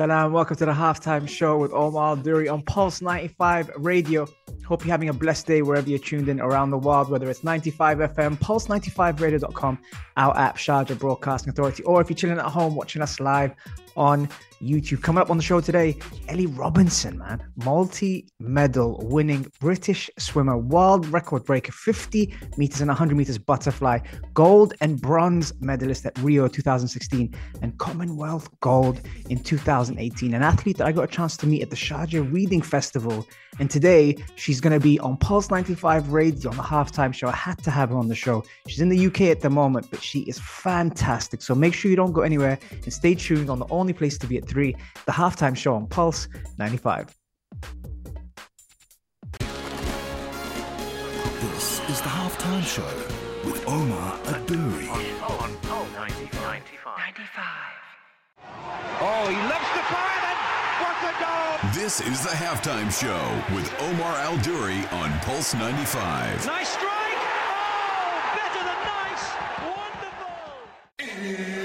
Salam, 0.00 0.32
welcome 0.32 0.56
to 0.56 0.64
the 0.64 0.72
halftime 0.72 1.28
show 1.28 1.58
with 1.58 1.74
Omar 1.74 2.16
Duri 2.16 2.48
on 2.48 2.62
Pulse 2.62 3.02
95 3.02 3.70
Radio. 3.76 4.26
Hope 4.66 4.82
you're 4.82 4.92
having 4.92 5.10
a 5.10 5.12
blessed 5.12 5.46
day 5.46 5.60
wherever 5.60 5.90
you're 5.90 5.98
tuned 5.98 6.26
in 6.30 6.40
around 6.40 6.70
the 6.70 6.78
world, 6.78 7.10
whether 7.10 7.28
it's 7.28 7.44
95 7.44 7.98
FM, 7.98 8.38
pulse95radio.com, 8.38 9.78
our 10.16 10.34
app, 10.38 10.56
Sharjah 10.56 10.98
Broadcasting 10.98 11.50
Authority, 11.50 11.82
or 11.82 12.00
if 12.00 12.08
you're 12.08 12.16
chilling 12.16 12.38
at 12.38 12.46
home 12.46 12.76
watching 12.76 13.02
us 13.02 13.20
live 13.20 13.52
on 13.96 14.28
YouTube. 14.62 15.02
Coming 15.02 15.22
up 15.22 15.30
on 15.30 15.36
the 15.36 15.42
show 15.42 15.60
today, 15.60 15.96
Ellie 16.28 16.46
Robinson, 16.46 17.18
man, 17.18 17.42
multi 17.64 18.28
medal 18.38 19.00
winning 19.04 19.50
British 19.58 20.10
swimmer, 20.18 20.58
world 20.58 21.06
record 21.08 21.44
breaker, 21.44 21.72
50 21.72 22.34
meters 22.56 22.80
and 22.80 22.88
100 22.88 23.16
meters 23.16 23.38
butterfly, 23.38 23.98
gold 24.34 24.74
and 24.80 25.00
bronze 25.00 25.52
medalist 25.60 26.04
at 26.06 26.18
Rio 26.18 26.46
2016, 26.46 27.34
and 27.62 27.78
Commonwealth 27.78 28.48
gold 28.60 29.00
in 29.28 29.38
2018. 29.38 30.34
An 30.34 30.42
athlete 30.42 30.76
that 30.78 30.86
I 30.86 30.92
got 30.92 31.04
a 31.04 31.12
chance 31.12 31.36
to 31.38 31.46
meet 31.46 31.62
at 31.62 31.70
the 31.70 31.76
Sharjah 31.76 32.30
Reading 32.30 32.62
Festival. 32.62 33.26
And 33.58 33.70
today, 33.70 34.16
she's 34.36 34.60
going 34.60 34.72
to 34.72 34.80
be 34.80 34.98
on 35.00 35.16
Pulse 35.16 35.50
95 35.50 36.12
Radio 36.12 36.50
on 36.50 36.56
the 36.56 36.62
halftime 36.62 37.12
show. 37.12 37.28
I 37.28 37.36
had 37.36 37.58
to 37.64 37.70
have 37.70 37.90
her 37.90 37.96
on 37.96 38.08
the 38.08 38.14
show. 38.14 38.44
She's 38.68 38.80
in 38.80 38.88
the 38.88 39.06
UK 39.06 39.22
at 39.22 39.40
the 39.40 39.50
moment, 39.50 39.88
but 39.90 40.02
she 40.02 40.20
is 40.20 40.38
fantastic. 40.38 41.42
So 41.42 41.54
make 41.54 41.74
sure 41.74 41.90
you 41.90 41.96
don't 41.96 42.12
go 42.12 42.22
anywhere 42.22 42.58
and 42.70 42.92
stay 42.92 43.14
tuned 43.14 43.50
on 43.50 43.58
the 43.58 43.66
only 43.80 43.92
place 43.92 44.18
to 44.18 44.26
be 44.26 44.36
at 44.36 44.46
3, 44.46 44.76
the 45.06 45.12
halftime 45.12 45.56
show 45.56 45.74
on 45.74 45.86
Pulse 45.86 46.28
95. 46.58 47.16
This 51.40 51.80
is 51.88 52.00
the 52.02 52.08
Halftime 52.08 52.62
Show 52.62 52.86
with 53.44 53.66
Omar 53.66 54.18
Aduri. 54.24 54.88
Oh, 59.02 59.26
he 59.28 59.36
lifts 59.48 59.72
the 59.72 59.82
fire 59.88 60.20
and 60.28 60.38
what 60.82 60.96
a 61.08 61.12
goal! 61.18 61.56
This 61.72 62.00
is 62.02 62.22
the 62.22 62.28
halftime 62.30 62.90
show 62.92 63.54
with 63.54 63.72
Omar 63.80 64.14
Al 64.16 64.36
Duri 64.38 64.86
on 64.92 65.10
Pulse 65.20 65.54
95. 65.54 66.46
Nice 66.46 66.68
strike! 66.68 66.90
Oh, 66.92 68.20
better 68.36 68.62
than 68.68 68.80
nice! 68.84 69.24
Wonderful! 71.08 71.59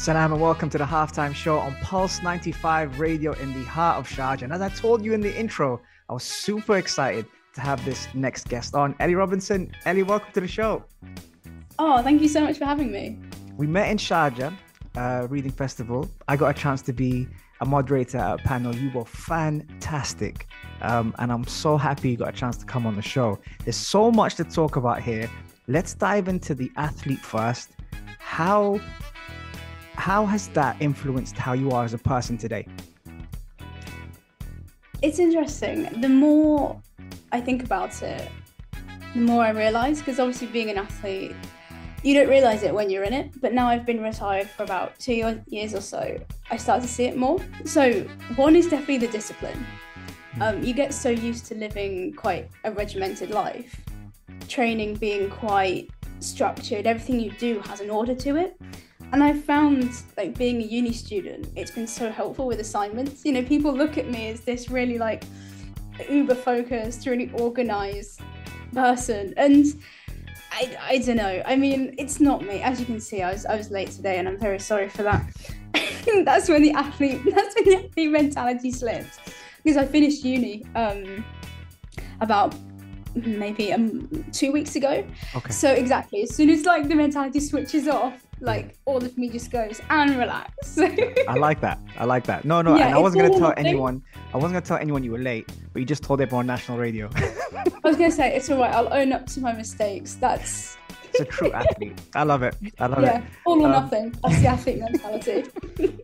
Salam 0.00 0.32
and 0.32 0.40
welcome 0.40 0.70
to 0.70 0.78
the 0.78 0.84
halftime 0.84 1.34
show 1.34 1.58
on 1.58 1.74
Pulse 1.82 2.22
95 2.22 3.00
Radio 3.00 3.32
in 3.32 3.52
the 3.52 3.66
heart 3.66 3.98
of 3.98 4.08
Sharjah. 4.08 4.44
And 4.44 4.52
as 4.54 4.62
I 4.62 4.70
told 4.70 5.04
you 5.04 5.12
in 5.12 5.20
the 5.20 5.38
intro, 5.38 5.78
I 6.08 6.14
was 6.14 6.22
super 6.22 6.78
excited 6.78 7.26
to 7.52 7.60
have 7.60 7.84
this 7.84 8.08
next 8.14 8.48
guest 8.48 8.74
on, 8.74 8.94
Ellie 8.98 9.14
Robinson. 9.14 9.70
Ellie, 9.84 10.02
welcome 10.02 10.32
to 10.32 10.40
the 10.40 10.48
show. 10.48 10.84
Oh, 11.78 12.02
thank 12.02 12.22
you 12.22 12.28
so 12.28 12.40
much 12.40 12.56
for 12.56 12.64
having 12.64 12.90
me. 12.90 13.18
We 13.58 13.66
met 13.66 13.90
in 13.90 13.98
Sharjah 13.98 14.56
uh, 14.96 15.26
Reading 15.28 15.52
Festival. 15.52 16.10
I 16.28 16.34
got 16.34 16.56
a 16.56 16.58
chance 16.58 16.80
to 16.80 16.94
be 16.94 17.28
a 17.60 17.66
moderator 17.66 18.16
at 18.16 18.40
a 18.40 18.42
panel. 18.42 18.74
You 18.74 18.90
were 18.92 19.04
fantastic. 19.04 20.46
Um, 20.80 21.14
and 21.18 21.30
I'm 21.30 21.44
so 21.44 21.76
happy 21.76 22.12
you 22.12 22.16
got 22.16 22.30
a 22.30 22.32
chance 22.32 22.56
to 22.56 22.64
come 22.64 22.86
on 22.86 22.96
the 22.96 23.02
show. 23.02 23.38
There's 23.64 23.76
so 23.76 24.10
much 24.10 24.36
to 24.36 24.44
talk 24.44 24.76
about 24.76 25.02
here. 25.02 25.30
Let's 25.68 25.92
dive 25.92 26.26
into 26.26 26.54
the 26.54 26.72
athlete 26.78 27.20
first. 27.20 27.72
How 28.18 28.80
how 30.00 30.24
has 30.24 30.48
that 30.48 30.74
influenced 30.80 31.36
how 31.36 31.52
you 31.52 31.70
are 31.72 31.84
as 31.84 31.92
a 31.92 31.98
person 31.98 32.38
today? 32.38 32.66
It's 35.02 35.18
interesting. 35.18 36.00
The 36.00 36.08
more 36.08 36.80
I 37.32 37.40
think 37.42 37.62
about 37.62 38.02
it, 38.02 38.30
the 39.12 39.20
more 39.20 39.44
I 39.44 39.50
realize, 39.50 39.98
because 39.98 40.18
obviously 40.18 40.46
being 40.46 40.70
an 40.70 40.78
athlete, 40.78 41.36
you 42.02 42.14
don't 42.14 42.30
realize 42.30 42.62
it 42.62 42.74
when 42.74 42.88
you're 42.88 43.04
in 43.04 43.12
it. 43.12 43.38
But 43.42 43.52
now 43.52 43.68
I've 43.68 43.84
been 43.84 44.02
retired 44.02 44.48
for 44.48 44.62
about 44.62 44.98
two 44.98 45.36
years 45.48 45.74
or 45.74 45.82
so, 45.82 46.18
I 46.50 46.56
start 46.56 46.80
to 46.80 46.88
see 46.88 47.04
it 47.04 47.16
more. 47.18 47.38
So, 47.66 48.00
one 48.36 48.56
is 48.56 48.68
definitely 48.68 49.06
the 49.06 49.08
discipline. 49.08 49.66
Um, 50.40 50.62
you 50.62 50.72
get 50.72 50.94
so 50.94 51.10
used 51.10 51.44
to 51.46 51.54
living 51.54 52.14
quite 52.14 52.48
a 52.64 52.72
regimented 52.72 53.30
life, 53.30 53.78
training 54.48 54.94
being 54.94 55.28
quite 55.28 55.90
structured, 56.20 56.86
everything 56.86 57.20
you 57.20 57.32
do 57.32 57.60
has 57.66 57.80
an 57.80 57.90
order 57.90 58.14
to 58.14 58.36
it. 58.36 58.58
And 59.12 59.24
I 59.24 59.32
found 59.32 59.92
like 60.16 60.38
being 60.38 60.62
a 60.62 60.64
uni 60.64 60.92
student, 60.92 61.48
it's 61.56 61.72
been 61.72 61.86
so 61.86 62.10
helpful 62.10 62.46
with 62.46 62.60
assignments. 62.60 63.24
You 63.24 63.32
know, 63.32 63.42
people 63.42 63.72
look 63.72 63.98
at 63.98 64.08
me 64.08 64.28
as 64.28 64.40
this 64.40 64.70
really 64.70 64.98
like 64.98 65.24
uber 66.08 66.34
focused, 66.34 67.06
really 67.06 67.30
organized 67.34 68.20
person. 68.72 69.34
And 69.36 69.66
I, 70.52 70.76
I 70.80 70.98
don't 70.98 71.16
know. 71.16 71.42
I 71.44 71.56
mean, 71.56 71.94
it's 71.98 72.20
not 72.20 72.42
me. 72.42 72.62
As 72.62 72.78
you 72.78 72.86
can 72.86 73.00
see, 73.00 73.22
I 73.22 73.32
was 73.32 73.46
I 73.46 73.56
was 73.56 73.70
late 73.70 73.90
today 73.90 74.18
and 74.18 74.28
I'm 74.28 74.38
very 74.38 74.60
sorry 74.60 74.88
for 74.88 75.02
that. 75.02 75.24
that's 76.24 76.48
when 76.48 76.62
the 76.62 76.72
athlete 76.72 77.20
that's 77.34 77.54
when 77.56 77.64
the 77.64 77.76
athlete 77.88 78.10
mentality 78.10 78.70
slipped. 78.70 79.18
Because 79.62 79.76
I 79.76 79.86
finished 79.86 80.24
uni 80.24 80.64
um 80.76 81.24
about 82.20 82.54
maybe 83.14 83.72
um 83.72 84.24
two 84.32 84.52
weeks 84.52 84.76
ago. 84.76 85.04
Okay. 85.34 85.52
So 85.52 85.72
exactly, 85.72 86.22
as 86.22 86.34
soon 86.34 86.50
as 86.50 86.64
like 86.64 86.88
the 86.88 86.94
mentality 86.94 87.40
switches 87.40 87.88
off, 87.88 88.26
like 88.40 88.76
all 88.86 88.96
of 89.04 89.16
me 89.18 89.28
just 89.28 89.50
goes 89.50 89.80
and 89.90 90.16
relax. 90.16 90.78
I 90.78 91.34
like 91.34 91.60
that. 91.60 91.78
I 91.98 92.04
like 92.04 92.24
that. 92.24 92.44
No, 92.44 92.62
no, 92.62 92.76
Yeah, 92.76 92.86
and 92.86 92.94
I 92.94 92.98
wasn't 92.98 93.22
gonna 93.22 93.38
tell 93.38 93.54
anyone. 93.56 94.02
I 94.32 94.36
wasn't 94.36 94.54
gonna 94.54 94.66
tell 94.66 94.78
anyone 94.78 95.04
you 95.04 95.12
were 95.12 95.18
late, 95.18 95.50
but 95.72 95.80
you 95.80 95.86
just 95.86 96.02
told 96.02 96.20
everyone 96.20 96.44
on 96.44 96.46
national 96.46 96.78
radio. 96.78 97.08
I 97.14 97.64
was 97.84 97.96
gonna 97.96 98.10
say 98.10 98.34
it's 98.34 98.50
alright. 98.50 98.72
I'll 98.74 98.92
own 98.92 99.12
up 99.12 99.26
to 99.26 99.40
my 99.40 99.52
mistakes. 99.52 100.14
That's 100.14 100.76
it's 101.12 101.20
a 101.20 101.24
true 101.24 101.52
athlete. 101.52 102.00
I 102.14 102.22
love 102.22 102.42
it. 102.42 102.54
I 102.78 102.86
love 102.86 103.02
yeah, 103.02 103.18
it. 103.18 103.24
all 103.44 103.60
or 103.62 103.66
Um, 103.66 103.72
nothing. 103.72 104.14
That's 104.22 104.40
the 104.40 104.46
athlete 104.48 104.78
mentality. 104.78 105.44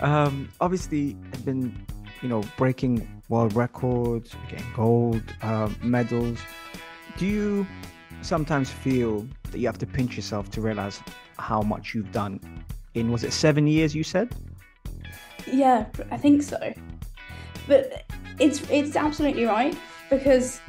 Um, 0.00 0.48
obviously, 0.60 1.16
I've 1.32 1.44
been, 1.44 1.84
you 2.22 2.28
know, 2.28 2.44
breaking 2.56 3.06
world 3.28 3.54
records, 3.54 4.32
getting 4.48 4.64
gold 4.74 5.22
um, 5.42 5.74
medals. 5.82 6.38
Do 7.16 7.26
you 7.26 7.66
sometimes 8.22 8.70
feel 8.70 9.26
that 9.50 9.58
you 9.58 9.66
have 9.66 9.78
to 9.78 9.86
pinch 9.86 10.16
yourself 10.16 10.50
to 10.52 10.60
realize 10.60 11.00
how 11.38 11.62
much 11.62 11.94
you've 11.94 12.12
done? 12.12 12.40
In 12.94 13.10
was 13.10 13.24
it 13.24 13.32
seven 13.32 13.66
years? 13.66 13.94
You 13.94 14.04
said. 14.04 14.34
Yeah, 15.46 15.86
I 16.10 16.16
think 16.16 16.42
so. 16.42 16.74
But 17.66 18.04
it's 18.38 18.62
it's 18.70 18.96
absolutely 18.96 19.44
right 19.44 19.76
because 20.10 20.60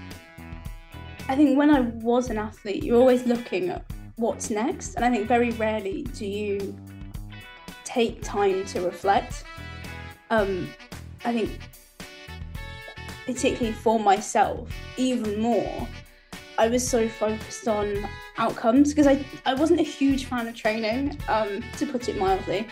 I 1.27 1.35
think 1.35 1.57
when 1.57 1.69
I 1.69 1.81
was 1.81 2.29
an 2.29 2.37
athlete, 2.37 2.83
you're 2.83 2.99
always 2.99 3.25
looking 3.25 3.69
at 3.69 3.85
what's 4.15 4.49
next, 4.49 4.95
and 4.95 5.05
I 5.05 5.09
think 5.09 5.27
very 5.27 5.51
rarely 5.51 6.03
do 6.03 6.25
you 6.25 6.75
take 7.83 8.21
time 8.21 8.65
to 8.65 8.81
reflect. 8.81 9.43
Um, 10.29 10.69
I 11.25 11.33
think 11.33 11.59
particularly 13.25 13.73
for 13.73 13.99
myself, 13.99 14.69
even 14.97 15.39
more, 15.39 15.87
I 16.59 16.67
was 16.67 16.85
so 16.85 17.07
focused 17.07 17.69
on 17.69 18.05
outcomes 18.37 18.89
because 18.89 19.07
I, 19.07 19.25
I 19.45 19.53
wasn't 19.53 19.79
a 19.79 19.83
huge 19.83 20.25
fan 20.25 20.45
of 20.45 20.55
training, 20.55 21.17
um, 21.29 21.63
to 21.77 21.85
put 21.85 22.09
it 22.09 22.17
mildly. 22.17 22.67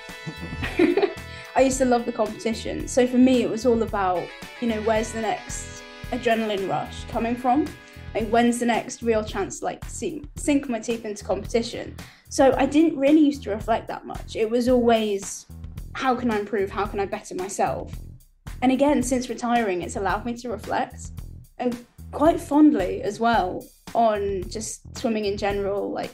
I 1.55 1.61
used 1.61 1.77
to 1.77 1.85
love 1.85 2.05
the 2.05 2.11
competition. 2.11 2.85
So 2.89 3.07
for 3.07 3.17
me, 3.17 3.43
it 3.43 3.49
was 3.49 3.65
all 3.65 3.81
about, 3.81 4.27
you 4.59 4.67
know, 4.67 4.81
where's 4.81 5.13
the 5.13 5.21
next 5.21 5.81
adrenaline 6.11 6.69
rush 6.69 7.05
coming 7.05 7.33
from? 7.33 7.65
Like, 8.13 8.27
when's 8.27 8.59
the 8.59 8.65
next 8.65 9.03
real 9.03 9.23
chance, 9.23 9.59
to, 9.59 9.65
like, 9.65 9.85
sink, 9.85 10.27
sink 10.35 10.67
my 10.67 10.79
teeth 10.79 11.05
into 11.05 11.23
competition? 11.23 11.95
So 12.27 12.53
I 12.57 12.65
didn't 12.65 12.99
really 12.99 13.21
used 13.21 13.43
to 13.43 13.51
reflect 13.51 13.87
that 13.87 14.05
much. 14.05 14.35
It 14.35 14.49
was 14.49 14.67
always, 14.67 15.45
how 15.93 16.13
can 16.13 16.29
I 16.29 16.39
improve? 16.39 16.69
How 16.69 16.85
can 16.85 16.99
I 16.99 17.05
better 17.05 17.35
myself? 17.35 17.95
And 18.61 18.73
again, 18.73 19.01
since 19.01 19.29
retiring, 19.29 19.81
it's 19.81 19.95
allowed 19.95 20.25
me 20.25 20.33
to 20.39 20.49
reflect 20.49 21.11
and 21.57 21.85
quite 22.11 22.41
fondly 22.41 23.01
as 23.01 23.21
well 23.21 23.63
on 23.93 24.43
just 24.49 24.97
swimming 24.97 25.25
in 25.25 25.37
general, 25.37 25.91
like 25.91 26.11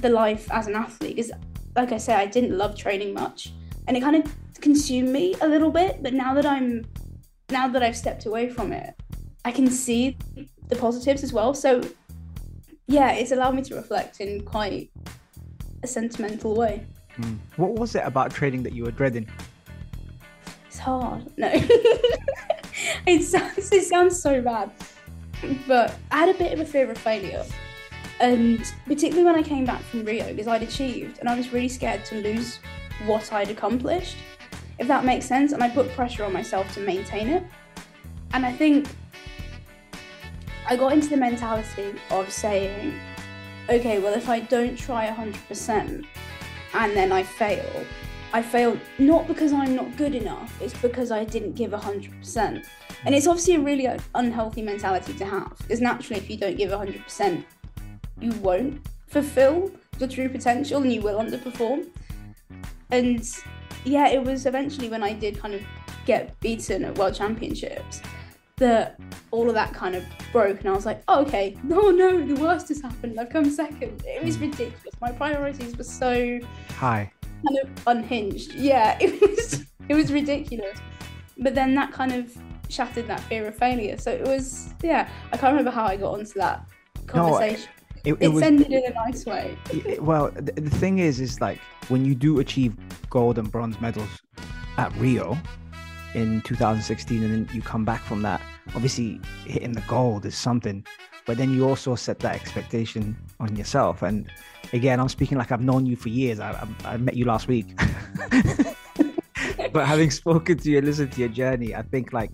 the 0.00 0.08
life 0.08 0.50
as 0.50 0.66
an 0.66 0.74
athlete. 0.74 1.16
Because, 1.16 1.32
like 1.76 1.92
I 1.92 1.98
said, 1.98 2.18
I 2.18 2.26
didn't 2.26 2.56
love 2.56 2.76
training 2.76 3.14
much, 3.14 3.52
and 3.86 3.96
it 3.96 4.00
kind 4.00 4.16
of 4.16 4.34
consumed 4.60 5.10
me 5.10 5.34
a 5.40 5.48
little 5.48 5.70
bit. 5.70 6.02
But 6.02 6.14
now 6.14 6.34
that 6.34 6.46
I'm, 6.46 6.84
now 7.50 7.68
that 7.68 7.82
I've 7.82 7.96
stepped 7.96 8.26
away 8.26 8.48
from 8.48 8.72
it, 8.72 8.94
I 9.44 9.52
can 9.52 9.70
see 9.70 10.16
the 10.68 10.76
positives 10.76 11.22
as 11.22 11.32
well. 11.32 11.54
So 11.54 11.82
yeah, 12.88 13.12
it's 13.12 13.32
allowed 13.32 13.54
me 13.54 13.62
to 13.62 13.74
reflect 13.74 14.20
in 14.20 14.42
quite 14.44 14.90
a 15.82 15.86
sentimental 15.86 16.54
way. 16.54 16.86
Mm. 17.18 17.38
What 17.56 17.74
was 17.74 17.94
it 17.94 18.02
about 18.04 18.32
training 18.32 18.62
that 18.64 18.72
you 18.72 18.84
were 18.84 18.90
dreading? 18.90 19.28
It's 20.66 20.78
hard. 20.78 21.30
No, 21.36 21.50
it 23.06 23.22
sounds 23.24 23.72
it 23.72 23.84
sounds 23.84 24.20
so 24.20 24.40
bad, 24.40 24.70
but 25.66 25.96
I 26.10 26.18
had 26.18 26.28
a 26.28 26.38
bit 26.38 26.52
of 26.52 26.60
a 26.60 26.64
fear 26.64 26.90
of 26.90 26.98
failure, 26.98 27.44
and 28.20 28.60
particularly 28.86 29.24
when 29.24 29.36
I 29.36 29.42
came 29.42 29.64
back 29.64 29.82
from 29.82 30.04
Rio 30.04 30.26
because 30.28 30.46
I'd 30.46 30.62
achieved, 30.62 31.18
and 31.20 31.28
I 31.28 31.36
was 31.36 31.52
really 31.52 31.68
scared 31.68 32.04
to 32.06 32.20
lose 32.20 32.58
what 33.06 33.32
I'd 33.32 33.50
accomplished, 33.50 34.16
if 34.78 34.88
that 34.88 35.04
makes 35.04 35.26
sense. 35.26 35.52
And 35.52 35.62
I 35.62 35.68
put 35.70 35.88
pressure 35.90 36.24
on 36.24 36.32
myself 36.32 36.72
to 36.74 36.80
maintain 36.80 37.28
it, 37.28 37.44
and 38.32 38.44
I 38.44 38.52
think 38.52 38.88
I 40.68 40.76
got 40.76 40.92
into 40.92 41.08
the 41.08 41.16
mentality 41.16 41.94
of 42.10 42.30
saying, 42.30 42.92
okay, 43.70 43.98
well, 43.98 44.14
if 44.14 44.28
I 44.28 44.40
don't 44.40 44.76
try 44.76 45.06
100% 45.08 46.04
and 46.74 46.96
then 46.96 47.10
I 47.10 47.22
fail, 47.22 47.84
I 48.32 48.42
failed 48.42 48.78
not 48.98 49.26
because 49.26 49.52
I'm 49.52 49.74
not 49.74 49.96
good 49.96 50.14
enough, 50.14 50.60
it's 50.60 50.78
because 50.80 51.10
I 51.10 51.24
didn't 51.24 51.52
give 51.52 51.70
100%. 51.70 52.66
And 53.04 53.14
it's 53.14 53.26
obviously 53.26 53.54
a 53.54 53.60
really 53.60 53.88
unhealthy 54.14 54.62
mentality 54.62 55.14
to 55.14 55.24
have, 55.24 55.56
because 55.58 55.80
naturally, 55.80 56.20
if 56.20 56.28
you 56.28 56.36
don't 56.36 56.56
give 56.56 56.70
100%, 56.70 57.44
you 58.20 58.32
won't 58.32 58.80
fulfill 59.06 59.70
your 59.98 60.08
true 60.08 60.28
potential 60.28 60.82
and 60.82 60.92
you 60.92 61.00
will 61.00 61.18
underperform. 61.18 61.88
And 62.90 63.26
yeah, 63.84 64.08
it 64.08 64.22
was 64.22 64.46
eventually 64.46 64.88
when 64.88 65.02
I 65.02 65.12
did 65.12 65.38
kind 65.38 65.54
of 65.54 65.62
get 66.04 66.38
beaten 66.40 66.84
at 66.84 66.98
World 66.98 67.14
Championships 67.14 68.02
that 68.56 68.98
all 69.30 69.48
of 69.48 69.54
that 69.54 69.72
kind 69.72 69.94
of 69.94 70.04
broke 70.32 70.60
and 70.60 70.68
I 70.68 70.72
was 70.72 70.84
like, 70.84 71.02
oh, 71.08 71.22
okay, 71.22 71.56
no, 71.62 71.80
oh, 71.84 71.90
no, 71.90 72.24
the 72.24 72.40
worst 72.40 72.68
has 72.68 72.80
happened. 72.80 73.18
I've 73.18 73.30
come 73.30 73.50
second. 73.50 74.02
It 74.04 74.24
was 74.24 74.38
ridiculous. 74.38 74.94
My 75.00 75.12
priorities 75.12 75.76
were 75.76 75.84
so 75.84 76.40
high, 76.76 77.12
kind 77.46 77.58
of 77.62 77.86
unhinged. 77.86 78.54
Yeah, 78.54 78.96
it 79.00 79.20
was 79.20 79.64
it 79.88 79.94
was 79.94 80.12
ridiculous. 80.12 80.78
But 81.38 81.54
then 81.54 81.74
that 81.74 81.92
kind 81.92 82.12
of 82.12 82.36
shattered 82.68 83.06
that 83.06 83.20
fear 83.20 83.46
of 83.46 83.56
failure. 83.56 83.96
So 83.96 84.10
it 84.10 84.26
was, 84.26 84.74
yeah, 84.82 85.08
I 85.32 85.36
can't 85.36 85.52
remember 85.52 85.70
how 85.70 85.86
I 85.86 85.96
got 85.96 86.14
onto 86.14 86.38
that 86.38 86.66
conversation. 87.06 87.70
No, 87.76 88.00
it, 88.04 88.12
it, 88.12 88.24
it 88.24 88.28
was, 88.28 88.42
ended 88.42 88.72
in 88.72 88.84
a 88.84 88.90
nice 88.90 89.24
way. 89.24 89.56
well, 90.00 90.30
the, 90.32 90.52
the 90.52 90.70
thing 90.70 90.98
is, 90.98 91.20
is 91.20 91.40
like 91.40 91.60
when 91.88 92.04
you 92.04 92.14
do 92.14 92.40
achieve 92.40 92.74
gold 93.08 93.38
and 93.38 93.50
bronze 93.50 93.80
medals 93.80 94.20
at 94.78 94.92
Rio, 94.96 95.38
in 96.14 96.40
2016 96.42 97.22
and 97.22 97.46
then 97.46 97.54
you 97.54 97.60
come 97.60 97.84
back 97.84 98.02
from 98.02 98.22
that 98.22 98.40
obviously 98.74 99.20
hitting 99.44 99.72
the 99.72 99.82
gold 99.82 100.24
is 100.24 100.34
something 100.34 100.84
but 101.28 101.36
then 101.36 101.52
you 101.52 101.68
also 101.68 101.94
set 101.94 102.18
that 102.20 102.34
expectation 102.34 103.14
on 103.38 103.54
yourself 103.54 104.00
and 104.00 104.32
again 104.72 104.98
i'm 104.98 105.10
speaking 105.10 105.36
like 105.36 105.52
i've 105.52 105.60
known 105.60 105.84
you 105.84 105.94
for 105.94 106.08
years 106.08 106.40
i, 106.40 106.50
I, 106.84 106.94
I 106.94 106.96
met 106.96 107.16
you 107.16 107.26
last 107.26 107.48
week 107.48 107.66
but 109.72 109.86
having 109.86 110.10
spoken 110.10 110.56
to 110.56 110.70
you 110.70 110.78
and 110.78 110.86
listened 110.86 111.12
to 111.12 111.20
your 111.20 111.28
journey 111.28 111.74
i 111.74 111.82
think 111.82 112.14
like 112.14 112.30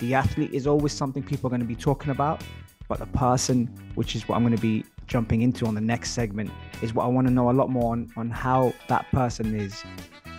the 0.00 0.14
athlete 0.14 0.54
is 0.54 0.66
always 0.66 0.92
something 0.92 1.22
people 1.22 1.48
are 1.48 1.50
going 1.50 1.60
to 1.60 1.66
be 1.66 1.76
talking 1.76 2.10
about 2.10 2.42
but 2.88 2.98
the 2.98 3.06
person 3.08 3.66
which 3.94 4.16
is 4.16 4.26
what 4.26 4.36
i'm 4.36 4.42
going 4.42 4.56
to 4.56 4.62
be 4.62 4.82
jumping 5.06 5.42
into 5.42 5.66
on 5.66 5.74
the 5.74 5.80
next 5.80 6.12
segment 6.12 6.50
is 6.80 6.94
what 6.94 7.04
i 7.04 7.06
want 7.06 7.26
to 7.26 7.32
know 7.32 7.50
a 7.50 7.52
lot 7.52 7.68
more 7.68 7.92
on 7.92 8.10
on 8.16 8.30
how 8.30 8.72
that 8.88 9.06
person 9.12 9.54
is 9.54 9.84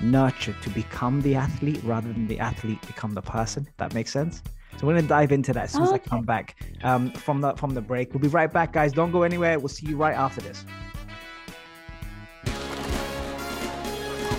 nurtured 0.01 0.59
to 0.63 0.69
become 0.71 1.21
the 1.21 1.35
athlete 1.35 1.79
rather 1.83 2.11
than 2.11 2.27
the 2.27 2.39
athlete 2.39 2.81
become 2.87 3.13
the 3.13 3.21
person. 3.21 3.67
that 3.77 3.93
makes 3.93 4.11
sense. 4.11 4.41
So 4.77 4.87
we're 4.87 4.95
gonna 4.95 5.07
dive 5.07 5.31
into 5.31 5.53
that 5.53 5.65
as 5.65 5.71
soon 5.71 5.83
as 5.83 5.89
okay. 5.89 6.01
I 6.05 6.09
come 6.09 6.23
back 6.23 6.55
um, 6.83 7.11
from 7.11 7.41
the 7.41 7.55
from 7.55 7.73
the 7.73 7.81
break. 7.81 8.13
We'll 8.13 8.21
be 8.21 8.27
right 8.27 8.51
back, 8.51 8.73
guys. 8.73 8.91
Don't 8.91 9.11
go 9.11 9.23
anywhere. 9.23 9.57
We'll 9.59 9.69
see 9.69 9.87
you 9.87 9.97
right 9.97 10.15
after 10.15 10.41
this. 10.41 10.65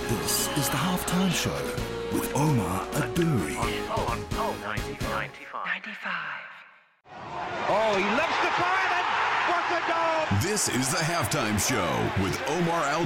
This 0.09 0.47
is 0.57 0.69
the 0.69 0.77
halftime 0.77 1.31
show 1.31 1.51
with 2.13 2.35
Omar 2.35 2.85
Adouri. 2.93 3.57
On, 3.57 4.09
on, 4.09 4.19
on 4.39 4.61
95. 4.61 5.27
95. 5.65 6.13
Oh, 7.69 7.95
he 7.97 8.03
loves 8.15 8.37
the 8.41 8.51
fire 8.55 8.87
and 8.95 9.07
what 9.49 9.65
a 9.71 9.81
goal! 9.91 10.39
This 10.41 10.69
is 10.69 10.89
the 10.91 10.97
halftime 10.97 11.59
show 11.59 12.23
with 12.23 12.41
Omar 12.49 12.83
Al 12.83 13.03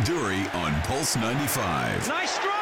on 0.55 0.81
Pulse 0.81 1.15
95. 1.15 2.07
Nice 2.07 2.31
strike! 2.31 2.60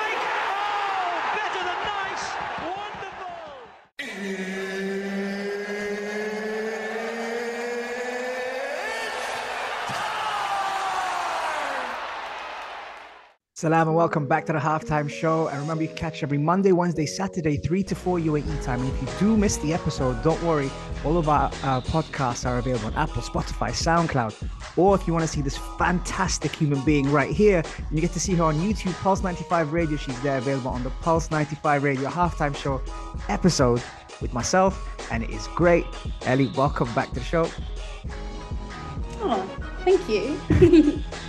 Salam 13.60 13.90
and 13.90 13.98
welcome 13.98 14.26
back 14.26 14.46
to 14.46 14.54
the 14.54 14.60
halftime 14.60 15.10
show. 15.10 15.50
And 15.50 15.60
remember, 15.60 15.84
you 15.84 15.90
catch 15.90 16.24
every 16.24 16.38
Monday, 16.38 16.72
Wednesday, 16.72 17.06
Saturday, 17.06 17.58
3 17.58 17.84
to 17.84 17.94
4 17.94 18.18
UAE 18.18 18.64
time. 18.64 18.80
And 18.80 18.90
if 18.90 19.02
you 19.02 19.08
do 19.20 19.36
miss 19.36 19.58
the 19.58 19.74
episode, 19.74 20.24
don't 20.24 20.42
worry. 20.44 20.72
All 21.04 21.18
of 21.18 21.28
our 21.28 21.52
podcasts 21.82 22.50
are 22.50 22.60
available 22.60 22.88
on 22.88 22.94
Apple, 22.94 23.22
Spotify, 23.22 23.72
SoundCloud. 23.72 24.50
Or 24.78 24.96
if 24.96 25.06
you 25.06 25.12
want 25.12 25.24
to 25.24 25.28
see 25.28 25.42
this 25.42 25.58
fantastic 25.78 26.56
human 26.56 26.80
being 26.86 27.12
right 27.12 27.32
here, 27.32 27.62
you 27.92 28.00
get 28.00 28.14
to 28.14 28.20
see 28.22 28.34
her 28.36 28.46
on 28.46 28.56
YouTube, 28.62 28.94
Pulse 29.02 29.24
95 29.24 29.74
Radio. 29.74 29.98
She's 29.98 30.22
there 30.22 30.38
available 30.38 30.72
on 30.72 30.82
the 30.84 30.92
Pulse 31.02 31.30
95 31.30 31.84
Radio 31.84 32.10
halftime 32.10 32.56
show 32.56 32.82
episode 33.28 33.84
with 34.22 34.32
myself. 34.32 34.88
And 35.12 35.22
it 35.22 35.32
is 35.32 35.48
great. 35.48 35.86
Ellie, 36.22 36.50
welcome 36.56 36.90
back 36.94 37.10
to 37.10 37.16
the 37.16 37.26
show. 37.26 37.50
Oh, 39.22 39.46
thank 39.84 40.08
you. 40.08 41.04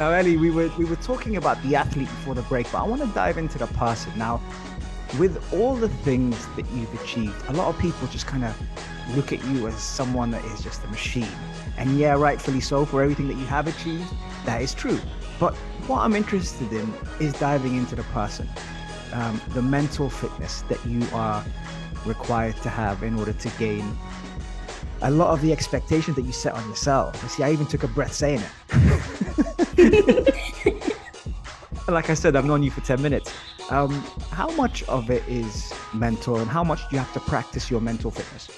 Now, 0.00 0.10
Ellie, 0.10 0.36
we 0.36 0.50
were 0.50 0.70
we 0.76 0.84
were 0.84 0.96
talking 0.96 1.36
about 1.36 1.62
the 1.62 1.76
athlete 1.76 2.08
before 2.08 2.34
the 2.34 2.42
break, 2.42 2.70
but 2.72 2.78
I 2.78 2.84
want 2.84 3.00
to 3.02 3.08
dive 3.08 3.38
into 3.38 3.58
the 3.58 3.68
person 3.68 4.12
now. 4.18 4.40
With 5.20 5.40
all 5.54 5.76
the 5.76 5.88
things 5.88 6.36
that 6.56 6.68
you've 6.72 6.92
achieved, 7.00 7.40
a 7.48 7.52
lot 7.52 7.68
of 7.68 7.80
people 7.80 8.08
just 8.08 8.26
kind 8.26 8.44
of 8.44 8.60
look 9.14 9.32
at 9.32 9.44
you 9.44 9.68
as 9.68 9.74
someone 9.76 10.32
that 10.32 10.44
is 10.46 10.60
just 10.60 10.82
a 10.82 10.88
machine. 10.88 11.28
And 11.76 11.96
yeah, 11.96 12.14
rightfully 12.14 12.60
so, 12.60 12.84
for 12.84 13.02
everything 13.02 13.28
that 13.28 13.36
you 13.36 13.46
have 13.46 13.68
achieved, 13.68 14.12
that 14.46 14.60
is 14.60 14.74
true. 14.74 14.98
But 15.38 15.54
what 15.86 16.00
I'm 16.00 16.16
interested 16.16 16.72
in 16.72 16.92
is 17.20 17.32
diving 17.34 17.76
into 17.76 17.94
the 17.94 18.02
person, 18.04 18.48
um, 19.12 19.40
the 19.50 19.62
mental 19.62 20.10
fitness 20.10 20.62
that 20.62 20.84
you 20.84 21.06
are 21.12 21.44
required 22.04 22.56
to 22.62 22.68
have 22.68 23.04
in 23.04 23.16
order 23.16 23.32
to 23.32 23.48
gain 23.50 23.96
a 25.02 25.10
lot 25.10 25.28
of 25.30 25.40
the 25.42 25.52
expectations 25.52 26.16
that 26.16 26.22
you 26.22 26.32
set 26.32 26.54
on 26.54 26.68
yourself. 26.68 27.22
You 27.22 27.28
see, 27.28 27.42
I 27.44 27.52
even 27.52 27.66
took 27.66 27.84
a 27.84 27.88
breath 27.88 28.12
saying 28.12 28.40
it. 28.40 29.38
like 31.88 32.10
I 32.10 32.14
said, 32.14 32.36
I've 32.36 32.44
known 32.44 32.62
you 32.62 32.70
for 32.70 32.80
10 32.80 33.02
minutes. 33.02 33.32
Um, 33.70 33.92
how 34.30 34.50
much 34.52 34.82
of 34.84 35.10
it 35.10 35.22
is 35.28 35.72
mental 35.92 36.36
and 36.36 36.50
how 36.50 36.62
much 36.62 36.80
do 36.88 36.96
you 36.96 36.98
have 36.98 37.12
to 37.14 37.20
practice 37.20 37.70
your 37.70 37.80
mental 37.80 38.10
fitness? 38.10 38.48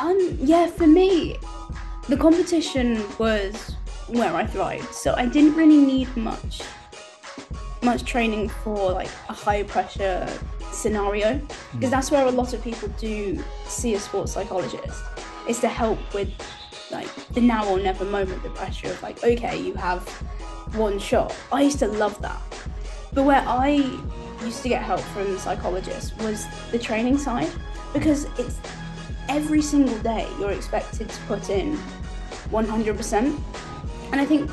Um, 0.00 0.38
yeah, 0.40 0.66
for 0.66 0.86
me, 0.86 1.36
the 2.08 2.16
competition 2.16 3.02
was 3.18 3.76
where 4.08 4.34
I 4.34 4.46
thrived. 4.46 4.92
So 4.92 5.14
I 5.16 5.26
didn't 5.26 5.54
really 5.54 5.78
need 5.78 6.14
much 6.16 6.62
much 7.82 8.04
training 8.04 8.48
for 8.48 8.92
like 8.92 9.08
a 9.30 9.32
high 9.32 9.62
pressure 9.62 10.28
scenario 10.70 11.40
because 11.72 11.88
mm. 11.88 11.90
that's 11.90 12.10
where 12.10 12.26
a 12.26 12.30
lot 12.30 12.52
of 12.52 12.62
people 12.62 12.88
do 12.98 13.42
see 13.64 13.94
a 13.94 13.98
sports 13.98 14.32
psychologist 14.32 15.02
is 15.48 15.60
to 15.60 15.68
help 15.68 15.98
with 16.12 16.28
like 16.90 17.08
the 17.28 17.40
now 17.40 17.68
or 17.68 17.78
never 17.78 18.04
moment 18.04 18.42
the 18.42 18.50
pressure 18.50 18.88
of 18.88 19.02
like 19.02 19.22
okay 19.24 19.60
you 19.60 19.74
have 19.74 20.08
one 20.74 20.98
shot. 20.98 21.34
I 21.50 21.62
used 21.62 21.80
to 21.80 21.88
love 21.88 22.20
that. 22.22 22.40
But 23.12 23.24
where 23.24 23.42
i 23.46 23.68
used 24.42 24.62
to 24.62 24.68
get 24.68 24.82
help 24.82 25.00
from 25.00 25.38
psychologists 25.38 26.16
was 26.18 26.46
the 26.70 26.78
training 26.78 27.18
side 27.18 27.50
because 27.92 28.24
it's 28.38 28.58
every 29.28 29.60
single 29.60 29.98
day 29.98 30.26
you're 30.38 30.52
expected 30.52 31.08
to 31.08 31.20
put 31.22 31.50
in 31.50 31.76
100% 32.50 33.14
and 34.12 34.20
i 34.20 34.24
think 34.24 34.48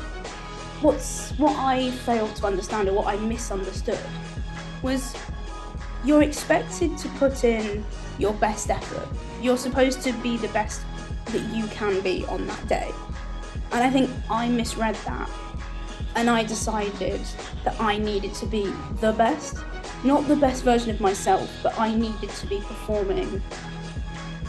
what's 0.82 1.30
what 1.38 1.56
i 1.56 1.90
failed 1.90 2.36
to 2.36 2.46
understand 2.46 2.88
or 2.88 2.92
what 2.92 3.06
i 3.06 3.16
misunderstood 3.16 3.98
was 4.82 5.16
you're 6.04 6.22
expected 6.22 6.96
to 6.98 7.08
put 7.10 7.44
in 7.44 7.84
your 8.18 8.32
best 8.34 8.70
effort. 8.70 9.08
You're 9.40 9.56
supposed 9.56 10.02
to 10.02 10.12
be 10.14 10.36
the 10.36 10.48
best 10.48 10.82
that 11.28 11.54
you 11.54 11.66
can 11.68 12.00
be 12.00 12.24
on 12.26 12.46
that 12.46 12.68
day. 12.68 12.90
And 13.72 13.82
I 13.82 13.90
think 13.90 14.10
I 14.30 14.48
misread 14.48 14.94
that. 15.06 15.30
And 16.16 16.28
I 16.28 16.42
decided 16.42 17.20
that 17.64 17.80
I 17.80 17.98
needed 17.98 18.34
to 18.34 18.46
be 18.46 18.72
the 19.00 19.12
best. 19.12 19.56
Not 20.04 20.26
the 20.28 20.36
best 20.36 20.64
version 20.64 20.90
of 20.90 21.00
myself, 21.00 21.50
but 21.62 21.78
I 21.78 21.94
needed 21.94 22.30
to 22.30 22.46
be 22.46 22.58
performing, 22.60 23.42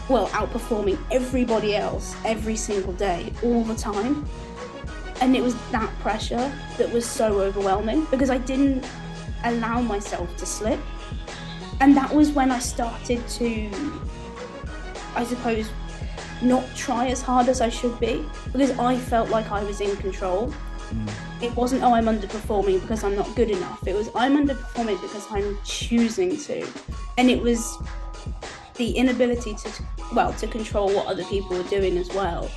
well, 0.08 0.28
outperforming 0.28 0.98
everybody 1.10 1.76
else 1.76 2.14
every 2.24 2.56
single 2.56 2.92
day, 2.92 3.32
all 3.42 3.64
the 3.64 3.74
time. 3.74 4.26
And 5.20 5.36
it 5.36 5.42
was 5.42 5.54
that 5.70 5.90
pressure 6.00 6.52
that 6.78 6.90
was 6.92 7.04
so 7.04 7.40
overwhelming 7.40 8.06
because 8.10 8.30
I 8.30 8.38
didn't 8.38 8.86
allow 9.44 9.80
myself 9.80 10.34
to 10.38 10.46
slip 10.46 10.80
and 11.80 11.96
that 11.96 12.14
was 12.14 12.30
when 12.32 12.50
I 12.50 12.58
started 12.58 13.26
to, 13.26 13.70
I 15.16 15.24
suppose, 15.24 15.70
not 16.42 16.64
try 16.74 17.08
as 17.08 17.22
hard 17.22 17.48
as 17.48 17.60
I 17.60 17.68
should 17.68 17.98
be 18.00 18.24
because 18.52 18.70
I 18.78 18.96
felt 18.96 19.28
like 19.30 19.50
I 19.50 19.62
was 19.62 19.80
in 19.80 19.96
control. 19.96 20.52
Mm. 20.90 21.10
It 21.42 21.54
wasn't, 21.56 21.82
oh, 21.82 21.94
I'm 21.94 22.06
underperforming 22.06 22.80
because 22.80 23.04
I'm 23.04 23.14
not 23.14 23.34
good 23.36 23.50
enough. 23.50 23.86
It 23.86 23.94
was, 23.94 24.10
I'm 24.14 24.46
underperforming 24.46 25.00
because 25.00 25.26
I'm 25.30 25.58
choosing 25.64 26.36
to. 26.36 26.66
And 27.18 27.30
it 27.30 27.40
was 27.40 27.78
the 28.76 28.92
inability 28.92 29.54
to, 29.54 29.70
well, 30.14 30.32
to 30.34 30.46
control 30.46 30.94
what 30.94 31.06
other 31.06 31.24
people 31.24 31.56
were 31.56 31.64
doing 31.64 31.96
as 31.98 32.08
well 32.10 32.50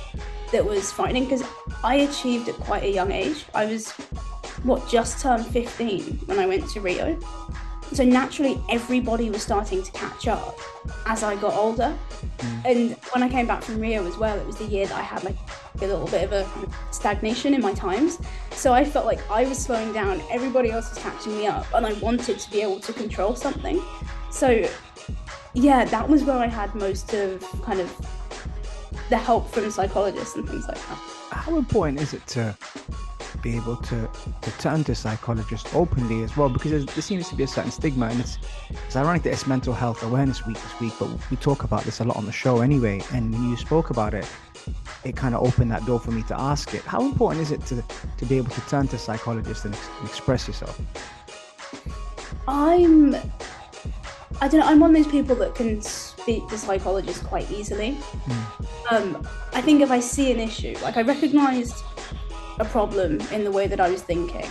that 0.52 0.64
was 0.64 0.90
frightening 0.92 1.24
because 1.24 1.42
I 1.82 1.96
achieved 1.96 2.48
at 2.48 2.54
quite 2.54 2.84
a 2.84 2.90
young 2.90 3.12
age. 3.12 3.44
I 3.54 3.66
was, 3.66 3.90
what, 4.62 4.88
just 4.88 5.20
turned 5.20 5.46
15 5.46 6.20
when 6.26 6.38
I 6.38 6.46
went 6.46 6.68
to 6.70 6.80
Rio. 6.80 7.18
So 7.92 8.04
naturally, 8.04 8.60
everybody 8.70 9.30
was 9.30 9.42
starting 9.42 9.82
to 9.82 9.92
catch 9.92 10.26
up 10.26 10.58
as 11.06 11.22
I 11.22 11.36
got 11.36 11.54
older. 11.54 11.96
Mm. 12.38 12.64
And 12.64 12.96
when 13.12 13.22
I 13.22 13.28
came 13.28 13.46
back 13.46 13.62
from 13.62 13.78
Rio 13.78 14.06
as 14.06 14.16
well, 14.16 14.38
it 14.38 14.46
was 14.46 14.56
the 14.56 14.66
year 14.66 14.86
that 14.86 14.96
I 14.96 15.02
had 15.02 15.22
like 15.22 15.36
a 15.76 15.86
little 15.86 16.06
bit 16.06 16.24
of 16.24 16.32
a 16.32 16.92
stagnation 16.92 17.54
in 17.54 17.60
my 17.60 17.74
times. 17.74 18.18
So 18.50 18.72
I 18.72 18.84
felt 18.84 19.06
like 19.06 19.20
I 19.30 19.44
was 19.44 19.58
slowing 19.58 19.92
down, 19.92 20.22
everybody 20.30 20.70
else 20.70 20.90
was 20.90 20.98
catching 20.98 21.36
me 21.36 21.46
up, 21.46 21.66
and 21.74 21.86
I 21.86 21.92
wanted 21.94 22.38
to 22.38 22.50
be 22.50 22.62
able 22.62 22.80
to 22.80 22.92
control 22.92 23.36
something. 23.36 23.82
So 24.30 24.68
yeah, 25.52 25.84
that 25.84 26.08
was 26.08 26.24
where 26.24 26.36
I 26.36 26.46
had 26.46 26.74
most 26.74 27.12
of 27.14 27.44
kind 27.62 27.80
of 27.80 27.94
the 29.08 29.16
help 29.16 29.50
from 29.50 29.70
psychologists 29.70 30.34
and 30.34 30.48
things 30.48 30.66
like 30.66 30.76
that. 30.76 30.98
How 31.30 31.56
important 31.56 32.00
is 32.00 32.14
it 32.14 32.26
to 32.28 32.56
be 33.44 33.54
able 33.54 33.76
to, 33.76 34.10
to 34.40 34.50
turn 34.58 34.82
to 34.84 34.94
psychologists 34.94 35.72
openly 35.74 36.24
as 36.24 36.36
well? 36.36 36.48
Because 36.48 36.86
there 36.86 37.02
seems 37.02 37.28
to 37.28 37.36
be 37.36 37.44
a 37.44 37.46
certain 37.46 37.70
stigma, 37.70 38.06
and 38.06 38.18
it's 38.18 38.38
it's 38.70 38.96
ironic 38.96 39.22
that 39.24 39.32
it's 39.34 39.46
Mental 39.46 39.74
Health 39.74 40.02
Awareness 40.02 40.44
Week 40.46 40.56
this 40.56 40.80
week, 40.80 40.94
but 40.98 41.08
we 41.30 41.36
talk 41.36 41.62
about 41.62 41.84
this 41.84 42.00
a 42.00 42.04
lot 42.04 42.16
on 42.16 42.24
the 42.24 42.32
show 42.32 42.62
anyway. 42.62 43.02
And 43.12 43.30
when 43.32 43.50
you 43.50 43.56
spoke 43.56 43.90
about 43.90 44.14
it, 44.14 44.26
it 45.04 45.14
kind 45.14 45.34
of 45.34 45.46
opened 45.46 45.70
that 45.70 45.84
door 45.84 46.00
for 46.00 46.10
me 46.10 46.22
to 46.24 46.40
ask 46.40 46.74
it. 46.74 46.82
How 46.82 47.02
important 47.02 47.42
is 47.42 47.52
it 47.52 47.64
to 47.66 47.84
to 48.16 48.26
be 48.26 48.38
able 48.38 48.50
to 48.50 48.60
turn 48.62 48.88
to 48.88 48.98
psychologists 48.98 49.64
and, 49.66 49.74
ex- 49.74 49.88
and 49.98 50.08
express 50.08 50.48
yourself? 50.48 50.80
I'm 52.48 53.14
I 54.40 54.48
don't 54.48 54.60
know, 54.60 54.66
I'm 54.66 54.80
one 54.80 54.96
of 54.96 54.96
those 54.96 55.12
people 55.12 55.36
that 55.36 55.54
can 55.54 55.80
speak 55.80 56.48
to 56.48 56.58
psychologists 56.58 57.22
quite 57.22 57.50
easily. 57.50 57.98
Um, 58.90 59.26
I 59.52 59.60
think 59.60 59.80
if 59.80 59.90
I 59.90 60.00
see 60.00 60.32
an 60.32 60.40
issue, 60.40 60.74
like 60.82 60.96
I 60.96 61.02
recognized 61.02 61.76
a 62.58 62.64
problem 62.64 63.20
in 63.32 63.44
the 63.44 63.50
way 63.50 63.66
that 63.66 63.80
I 63.80 63.90
was 63.90 64.02
thinking 64.02 64.48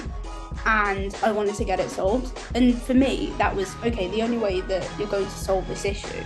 and 0.66 1.16
I 1.24 1.32
wanted 1.32 1.56
to 1.56 1.64
get 1.64 1.80
it 1.80 1.90
solved. 1.90 2.38
And 2.56 2.80
for 2.82 2.94
me, 2.94 3.34
that 3.38 3.56
was 3.56 3.74
okay, 3.84 4.08
the 4.10 4.22
only 4.22 4.38
way 4.38 4.62
that 4.62 4.90
you're 4.98 5.08
going 5.08 5.26
to 5.26 5.32
solve 5.32 5.68
this 5.68 5.86
issue 5.86 6.24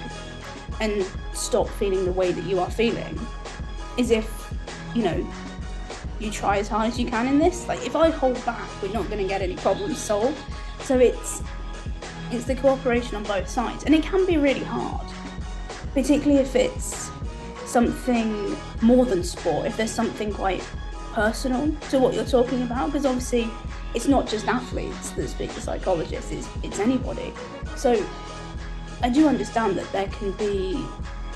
and 0.80 1.06
stop 1.34 1.68
feeling 1.68 2.06
the 2.06 2.12
way 2.12 2.32
that 2.32 2.44
you 2.44 2.60
are 2.60 2.70
feeling 2.70 3.20
is 3.98 4.12
if, 4.12 4.54
you 4.94 5.04
know, 5.04 5.28
you 6.20 6.32
try 6.32 6.58
as 6.58 6.68
hard 6.68 6.88
as 6.88 7.00
you 7.00 7.08
can 7.08 7.28
in 7.28 7.40
this. 7.40 7.68
Like 7.68 7.86
if 7.86 7.96
I 7.96 8.10
hold 8.10 8.44
back, 8.46 8.70
we're 8.82 8.92
not 8.92 9.08
going 9.08 9.22
to 9.22 9.28
get 9.28 9.42
any 9.42 9.56
problems 9.56 9.98
solved. 9.98 10.38
So 10.82 10.98
it's 11.00 11.44
it's 12.32 12.44
the 12.44 12.56
cooperation 12.56 13.16
on 13.16 13.24
both 13.24 13.48
sides, 13.48 13.86
and 13.86 13.96
it 13.96 14.04
can 14.04 14.26
be 14.26 14.38
really 14.38 14.64
hard, 14.64 15.08
particularly 15.94 16.42
if 16.42 16.56
it's 16.56 17.10
something 17.66 18.56
more 18.82 19.06
than 19.06 19.24
sport. 19.24 19.68
If 19.68 19.78
there's 19.78 19.92
something 19.92 20.34
quite 20.34 20.62
personal 21.18 21.72
to 21.90 21.98
what 21.98 22.14
you're 22.14 22.32
talking 22.38 22.62
about, 22.62 22.86
because 22.88 23.04
obviously 23.04 23.50
it's 23.96 24.08
not 24.08 24.28
just 24.28 24.48
athletes 24.48 25.10
that 25.12 25.28
speak 25.28 25.52
to 25.56 25.60
psychologists; 25.60 26.32
it's 26.32 26.48
it's 26.62 26.80
anybody. 26.80 27.34
So 27.76 27.92
I 29.02 29.10
do 29.10 29.28
understand 29.28 29.76
that 29.80 29.92
there 29.92 30.08
can 30.10 30.32
be 30.34 30.80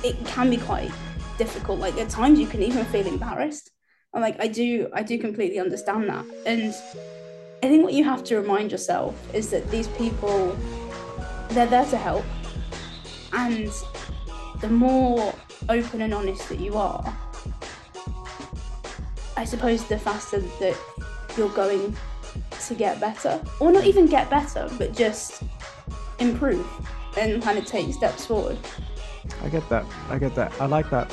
it 0.03 0.23
can 0.25 0.51
be 0.51 0.57
quite 0.57 0.91
difficult. 1.39 1.79
Like 1.79 1.97
at 1.97 2.09
times 2.09 2.39
you 2.39 2.45
can 2.45 2.61
even 2.61 2.85
feel 2.85 3.07
embarrassed. 3.07 3.71
And 4.13 4.21
like 4.21 4.37
I 4.39 4.47
do 4.47 4.87
I 4.93 5.01
do 5.01 5.17
completely 5.17 5.59
understand 5.59 6.07
that. 6.09 6.25
And 6.45 6.75
I 7.63 7.67
think 7.69 7.83
what 7.83 7.93
you 7.93 8.03
have 8.03 8.23
to 8.25 8.35
remind 8.35 8.71
yourself 8.71 9.15
is 9.33 9.49
that 9.49 9.63
these 9.71 9.87
people 10.01 10.55
they're 11.49 11.65
there 11.75 11.85
to 11.85 11.97
help. 11.97 12.25
And 13.33 13.71
the 14.59 14.69
more 14.69 15.33
open 15.69 16.01
and 16.01 16.13
honest 16.13 16.49
that 16.49 16.59
you 16.59 16.75
are, 16.75 17.03
I 19.41 19.43
suppose 19.43 19.83
the 19.85 19.97
faster 19.97 20.39
that 20.39 20.77
you're 21.35 21.49
going 21.49 21.97
to 22.67 22.75
get 22.75 22.99
better. 22.99 23.41
Or 23.59 23.71
not 23.71 23.85
even 23.85 24.05
get 24.05 24.29
better, 24.29 24.69
but 24.77 24.95
just 24.95 25.41
improve 26.19 26.67
and 27.17 27.41
kind 27.41 27.57
of 27.57 27.65
take 27.65 27.91
steps 27.91 28.27
forward. 28.27 28.59
I 29.41 29.49
get 29.49 29.67
that. 29.69 29.83
I 30.11 30.19
get 30.19 30.35
that. 30.35 30.53
I 30.61 30.67
like 30.67 30.91
that 30.91 31.11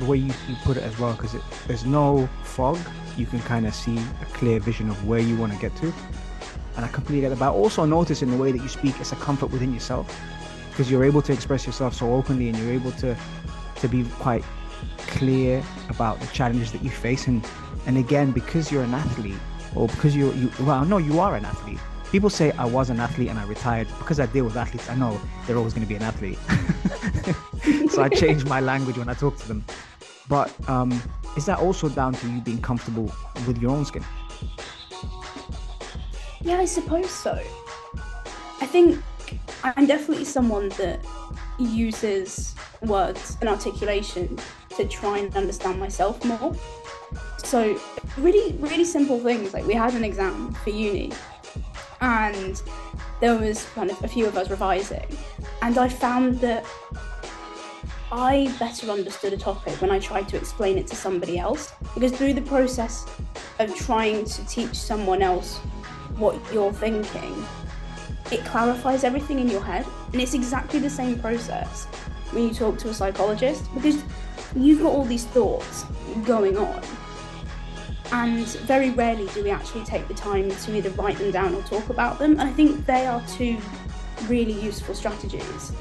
the 0.00 0.06
way 0.06 0.16
you, 0.16 0.32
you 0.48 0.56
put 0.64 0.78
it 0.78 0.82
as 0.82 0.98
well 0.98 1.12
because 1.12 1.36
there's 1.68 1.84
no 1.84 2.28
fog. 2.42 2.76
You 3.16 3.26
can 3.26 3.38
kind 3.42 3.68
of 3.68 3.74
see 3.74 3.98
a 4.20 4.24
clear 4.32 4.58
vision 4.58 4.90
of 4.90 5.06
where 5.06 5.20
you 5.20 5.36
want 5.36 5.52
to 5.52 5.58
get 5.60 5.76
to. 5.76 5.94
And 6.74 6.84
I 6.84 6.88
completely 6.88 7.20
get 7.20 7.28
that. 7.28 7.38
But 7.38 7.52
I 7.52 7.54
also 7.54 7.84
notice 7.84 8.20
in 8.20 8.32
the 8.32 8.36
way 8.36 8.50
that 8.50 8.60
you 8.60 8.68
speak, 8.68 8.98
it's 8.98 9.12
a 9.12 9.16
comfort 9.16 9.52
within 9.52 9.72
yourself 9.72 10.12
because 10.70 10.90
you're 10.90 11.04
able 11.04 11.22
to 11.22 11.32
express 11.32 11.66
yourself 11.66 11.94
so 11.94 12.12
openly 12.14 12.48
and 12.48 12.58
you're 12.58 12.72
able 12.72 12.90
to 12.92 13.16
to 13.76 13.86
be 13.86 14.02
quite 14.18 14.42
clear 15.06 15.62
about 15.88 16.20
the 16.20 16.26
challenges 16.28 16.72
that 16.72 16.82
you 16.82 16.90
face. 16.90 17.26
And 17.26 17.46
and 17.86 17.96
again, 17.96 18.32
because 18.32 18.70
you're 18.70 18.82
an 18.82 18.94
athlete 18.94 19.38
or 19.74 19.88
because 19.88 20.16
you're 20.16 20.34
you 20.34 20.50
well, 20.60 20.84
no, 20.84 20.98
you 20.98 21.20
are 21.20 21.36
an 21.36 21.44
athlete. 21.44 21.78
People 22.10 22.30
say 22.30 22.52
I 22.52 22.64
was 22.64 22.90
an 22.90 23.00
athlete 23.00 23.28
and 23.28 23.38
I 23.38 23.44
retired 23.44 23.86
because 23.98 24.18
I 24.18 24.26
deal 24.26 24.44
with 24.44 24.56
athletes. 24.56 24.88
I 24.88 24.94
know 24.94 25.20
they're 25.46 25.56
always 25.56 25.74
going 25.74 25.86
to 25.86 25.88
be 25.88 25.96
an 25.96 26.02
athlete, 26.02 26.38
so 27.90 28.02
I 28.02 28.08
change 28.08 28.44
my 28.46 28.60
language 28.60 28.96
when 28.96 29.08
I 29.08 29.14
talk 29.14 29.36
to 29.38 29.48
them. 29.48 29.64
But 30.28 30.52
um, 30.68 31.02
is 31.36 31.46
that 31.46 31.58
also 31.58 31.88
down 31.88 32.14
to 32.14 32.28
you 32.28 32.40
being 32.40 32.60
comfortable 32.60 33.12
with 33.46 33.60
your 33.60 33.70
own 33.70 33.84
skin? 33.84 34.04
Yeah, 36.40 36.58
I 36.58 36.64
suppose 36.64 37.10
so. 37.10 37.38
I 38.60 38.66
think 38.66 39.02
I'm 39.64 39.86
definitely 39.86 40.24
someone 40.24 40.68
that 40.70 41.04
uses 41.58 42.54
words 42.82 43.36
and 43.40 43.48
articulation 43.48 44.38
to 44.78 44.88
try 44.88 45.18
and 45.18 45.36
understand 45.36 45.78
myself 45.78 46.24
more. 46.24 46.54
So, 47.44 47.78
really, 48.16 48.52
really 48.58 48.84
simple 48.84 49.18
things 49.20 49.52
like 49.52 49.66
we 49.66 49.74
had 49.74 49.94
an 49.94 50.04
exam 50.04 50.54
for 50.54 50.70
uni, 50.70 51.12
and 52.00 52.60
there 53.20 53.36
was 53.36 53.64
kind 53.74 53.90
of 53.90 54.02
a 54.02 54.08
few 54.08 54.26
of 54.26 54.36
us 54.36 54.48
revising, 54.50 55.06
and 55.62 55.76
I 55.78 55.88
found 55.88 56.40
that 56.40 56.64
I 58.10 58.54
better 58.58 58.90
understood 58.90 59.32
a 59.34 59.36
topic 59.36 59.80
when 59.82 59.90
I 59.90 59.98
tried 59.98 60.28
to 60.30 60.36
explain 60.36 60.78
it 60.78 60.86
to 60.86 60.96
somebody 60.96 61.38
else. 61.38 61.72
Because 61.92 62.12
through 62.12 62.34
the 62.34 62.42
process 62.42 63.04
of 63.58 63.74
trying 63.74 64.24
to 64.24 64.46
teach 64.46 64.74
someone 64.74 65.20
else 65.20 65.58
what 66.16 66.40
you're 66.52 66.72
thinking, 66.72 67.44
it 68.32 68.44
clarifies 68.46 69.04
everything 69.04 69.40
in 69.40 69.48
your 69.48 69.62
head. 69.62 69.84
And 70.12 70.22
it's 70.22 70.32
exactly 70.32 70.78
the 70.78 70.88
same 70.88 71.18
process 71.18 71.84
when 72.30 72.48
you 72.48 72.54
talk 72.54 72.78
to 72.78 72.88
a 72.88 72.94
psychologist 72.94 73.72
because 73.74 74.02
you've 74.54 74.82
got 74.82 74.92
all 74.92 75.04
these 75.04 75.24
thoughts 75.26 75.84
going 76.24 76.56
on. 76.56 76.82
And 78.10 78.46
very 78.46 78.90
rarely 78.90 79.26
do 79.34 79.44
we 79.44 79.50
actually 79.50 79.84
take 79.84 80.08
the 80.08 80.14
time 80.14 80.50
to 80.50 80.76
either 80.76 80.90
write 80.90 81.18
them 81.18 81.30
down 81.30 81.54
or 81.54 81.62
talk 81.62 81.90
about 81.90 82.18
them. 82.18 82.32
And 82.32 82.42
I 82.42 82.52
think 82.52 82.86
they 82.86 83.06
are 83.06 83.22
two 83.28 83.58
really 84.26 84.52
useful 84.52 84.94
strategies 84.94 85.72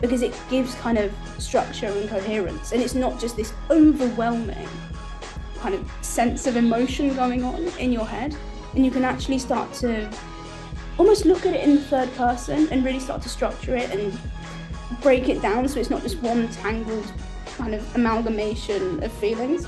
because 0.00 0.22
it 0.22 0.38
gives 0.50 0.74
kind 0.76 0.98
of 0.98 1.12
structure 1.38 1.86
and 1.86 2.08
coherence. 2.08 2.72
And 2.72 2.82
it's 2.82 2.94
not 2.94 3.20
just 3.20 3.36
this 3.36 3.52
overwhelming 3.70 4.68
kind 5.58 5.74
of 5.74 5.90
sense 6.02 6.46
of 6.46 6.56
emotion 6.56 7.14
going 7.14 7.44
on 7.44 7.62
in 7.78 7.92
your 7.92 8.06
head. 8.06 8.36
And 8.74 8.84
you 8.84 8.90
can 8.90 9.04
actually 9.04 9.38
start 9.38 9.72
to 9.74 10.10
almost 10.98 11.24
look 11.24 11.46
at 11.46 11.54
it 11.54 11.64
in 11.64 11.76
the 11.76 11.80
third 11.82 12.12
person 12.14 12.68
and 12.70 12.84
really 12.84 13.00
start 13.00 13.22
to 13.22 13.28
structure 13.28 13.76
it 13.76 13.90
and 13.90 14.18
break 15.00 15.28
it 15.28 15.40
down 15.40 15.68
so 15.68 15.78
it's 15.78 15.90
not 15.90 16.02
just 16.02 16.20
one 16.22 16.48
tangled 16.48 17.12
kind 17.58 17.74
of 17.74 17.94
amalgamation 17.96 19.02
of 19.02 19.12
feelings. 19.12 19.66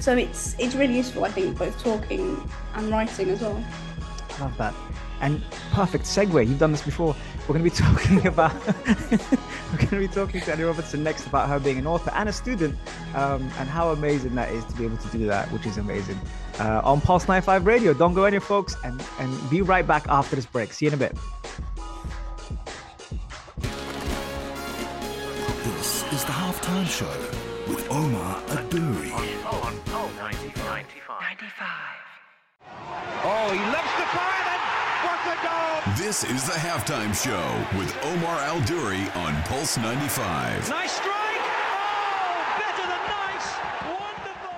So 0.00 0.16
it's 0.16 0.54
it's 0.58 0.74
really 0.74 0.96
useful, 0.96 1.24
I 1.24 1.30
think, 1.30 1.56
both 1.56 1.82
talking 1.82 2.36
and 2.74 2.90
writing 2.90 3.30
as 3.30 3.40
well. 3.40 3.64
Love 4.40 4.56
that. 4.58 4.74
And 5.22 5.42
perfect 5.72 6.04
segue. 6.04 6.46
You've 6.46 6.58
done 6.58 6.72
this 6.72 6.82
before. 6.82 7.16
We're 7.48 7.56
going 7.56 7.64
to 7.64 7.70
be 7.70 7.76
talking 7.86 8.26
about 8.26 8.54
we're 8.66 9.78
going 9.78 9.88
to 9.88 9.98
be 9.98 10.08
talking 10.08 10.40
to 10.42 10.52
Annie 10.52 10.64
Robertson 10.64 11.02
next 11.02 11.26
about 11.26 11.48
her 11.48 11.58
being 11.58 11.78
an 11.78 11.86
author 11.86 12.12
and 12.14 12.28
a 12.28 12.32
student, 12.32 12.76
um, 13.14 13.42
and 13.58 13.68
how 13.68 13.92
amazing 13.92 14.34
that 14.34 14.50
is 14.50 14.64
to 14.66 14.74
be 14.74 14.84
able 14.84 14.98
to 14.98 15.08
do 15.08 15.26
that, 15.26 15.50
which 15.52 15.64
is 15.64 15.78
amazing. 15.78 16.20
Uh, 16.58 16.82
on 16.84 17.00
Pulse 17.00 17.28
95 17.28 17.66
Radio. 17.66 17.94
Don't 17.94 18.14
go 18.14 18.24
anywhere, 18.24 18.40
folks, 18.40 18.76
and 18.84 19.02
and 19.18 19.50
be 19.50 19.62
right 19.62 19.86
back 19.86 20.06
after 20.08 20.36
this 20.36 20.46
break. 20.46 20.72
See 20.72 20.84
you 20.84 20.90
in 20.90 20.94
a 20.94 20.98
bit. 20.98 21.16
Is 26.66 26.74
halftime 26.74 26.86
show 26.86 27.18
with 27.68 27.90
Omar 27.90 28.40
Adouri. 28.48 29.12
On 29.14 29.78
Pulse 29.84 30.16
95. 30.16 30.84
Oh, 33.22 33.50
he 33.52 33.60
loves 33.70 33.92
the 33.96 34.06
fire 34.14 34.44
and 34.52 34.62
what 35.04 35.20
a 35.30 35.36
goal! 35.46 35.78
This 35.96 36.24
is 36.24 36.44
the 36.46 36.58
halftime 36.58 37.14
show 37.14 37.78
with 37.78 37.96
Omar 38.04 38.40
Al 38.40 38.60
Duri 38.62 39.08
on 39.14 39.34
Pulse 39.44 39.76
95. 39.78 40.68
Nice 40.68 40.92
strike! 40.92 41.14
Oh, 42.58 42.72
to 42.76 42.82
the 42.82 42.98
nice, 43.14 43.48
wonderful. 44.02 44.56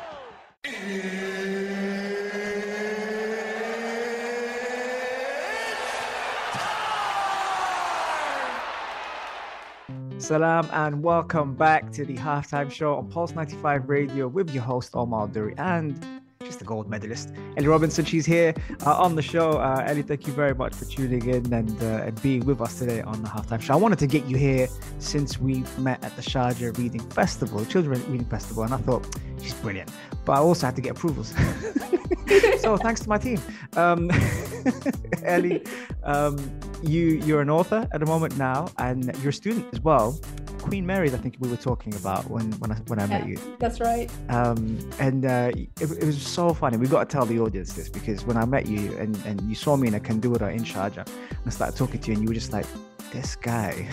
Salam 10.29 10.69
and 10.75 11.03
welcome 11.03 11.55
back 11.55 11.91
to 11.91 12.05
the 12.05 12.15
halftime 12.15 12.71
show 12.71 12.97
on 12.97 13.09
Pulse 13.09 13.33
95 13.33 13.89
Radio 13.89 14.29
with 14.29 14.51
your 14.51 14.63
host 14.63 14.91
Omar 14.93 15.27
Duri 15.27 15.55
and 15.57 16.21
just 16.45 16.61
a 16.61 16.67
gold 16.67 16.87
medalist 16.91 17.33
Ellie 17.57 17.67
Robinson. 17.67 18.05
She's 18.05 18.27
here 18.27 18.53
uh, 18.85 19.03
on 19.03 19.15
the 19.17 19.23
show. 19.23 19.53
Uh, 19.53 19.87
Ellie, 19.87 20.03
thank 20.03 20.27
you 20.27 20.35
very 20.35 20.55
much 20.55 20.75
for 20.75 20.85
tuning 20.85 21.27
in 21.27 21.51
and, 21.55 21.83
uh, 21.83 22.05
and 22.05 22.21
being 22.21 22.45
with 22.45 22.61
us 22.61 22.79
today 22.79 23.01
on 23.01 23.23
the 23.23 23.29
halftime 23.31 23.63
show. 23.63 23.73
I 23.73 23.79
wanted 23.79 24.01
to 24.01 24.07
get 24.07 24.27
you 24.27 24.37
here 24.37 24.69
since 24.99 25.41
we 25.41 25.65
met 25.79 26.05
at 26.05 26.15
the 26.15 26.21
Sharjah 26.21 26.77
Reading 26.77 27.09
Festival, 27.09 27.65
Children 27.65 28.03
Reading 28.13 28.27
Festival, 28.27 28.65
and 28.65 28.75
I 28.75 28.77
thought 28.77 29.09
she's 29.41 29.55
brilliant, 29.55 29.91
but 30.27 30.33
I 30.33 30.41
also 30.41 30.67
had 30.67 30.77
to 30.77 30.83
get 30.83 30.91
approvals. 30.91 31.29
so 32.59 32.77
thanks 32.77 33.01
to 33.01 33.09
my 33.09 33.17
team. 33.17 33.41
Um, 33.79 34.11
Ellie, 35.25 35.65
um, 36.03 36.37
you 36.83 37.21
you're 37.25 37.41
an 37.41 37.51
author 37.51 37.89
at 37.93 38.01
the 38.01 38.07
moment 38.07 38.37
now, 38.37 38.69
and 38.79 39.17
you're 39.23 39.31
a 39.31 39.33
student 39.33 39.67
as 39.73 39.81
well. 39.81 40.19
Queen 40.59 40.85
Mary's, 40.85 41.15
I 41.15 41.19
think 41.19 41.37
we 41.39 41.49
were 41.49 41.57
talking 41.57 41.95
about 41.95 42.29
when 42.29 42.53
when 42.61 42.73
I 42.73 42.77
when 42.89 43.01
I 43.01 43.07
met 43.07 43.27
you. 43.27 43.39
That's 43.59 43.81
right. 43.81 44.11
Um, 44.29 44.79
and 44.99 45.25
uh, 45.25 45.51
it, 45.55 45.71
it 45.81 46.05
was 46.05 46.21
so 46.21 46.53
funny. 46.53 46.77
We've 46.77 46.91
got 46.91 47.09
to 47.09 47.13
tell 47.13 47.27
the 47.27 47.39
audience 47.39 47.73
this 47.75 47.89
because 47.89 48.25
when 48.25 48.37
I 48.37 48.45
met 48.45 48.67
you 48.67 48.97
and, 48.99 49.17
and 49.25 49.41
you 49.43 49.55
saw 49.55 49.77
me 49.77 49.89
in 49.89 49.95
a 49.95 50.01
Kandura 50.01 50.53
in 50.53 50.65
Sharjah, 50.65 51.09
I 51.47 51.51
started 51.51 51.77
talking 51.77 52.01
to 52.01 52.09
you, 52.09 52.15
and 52.15 52.23
you 52.23 52.29
were 52.29 52.35
just 52.35 52.53
like, 52.53 52.67
this 53.13 53.37
guy 53.37 53.89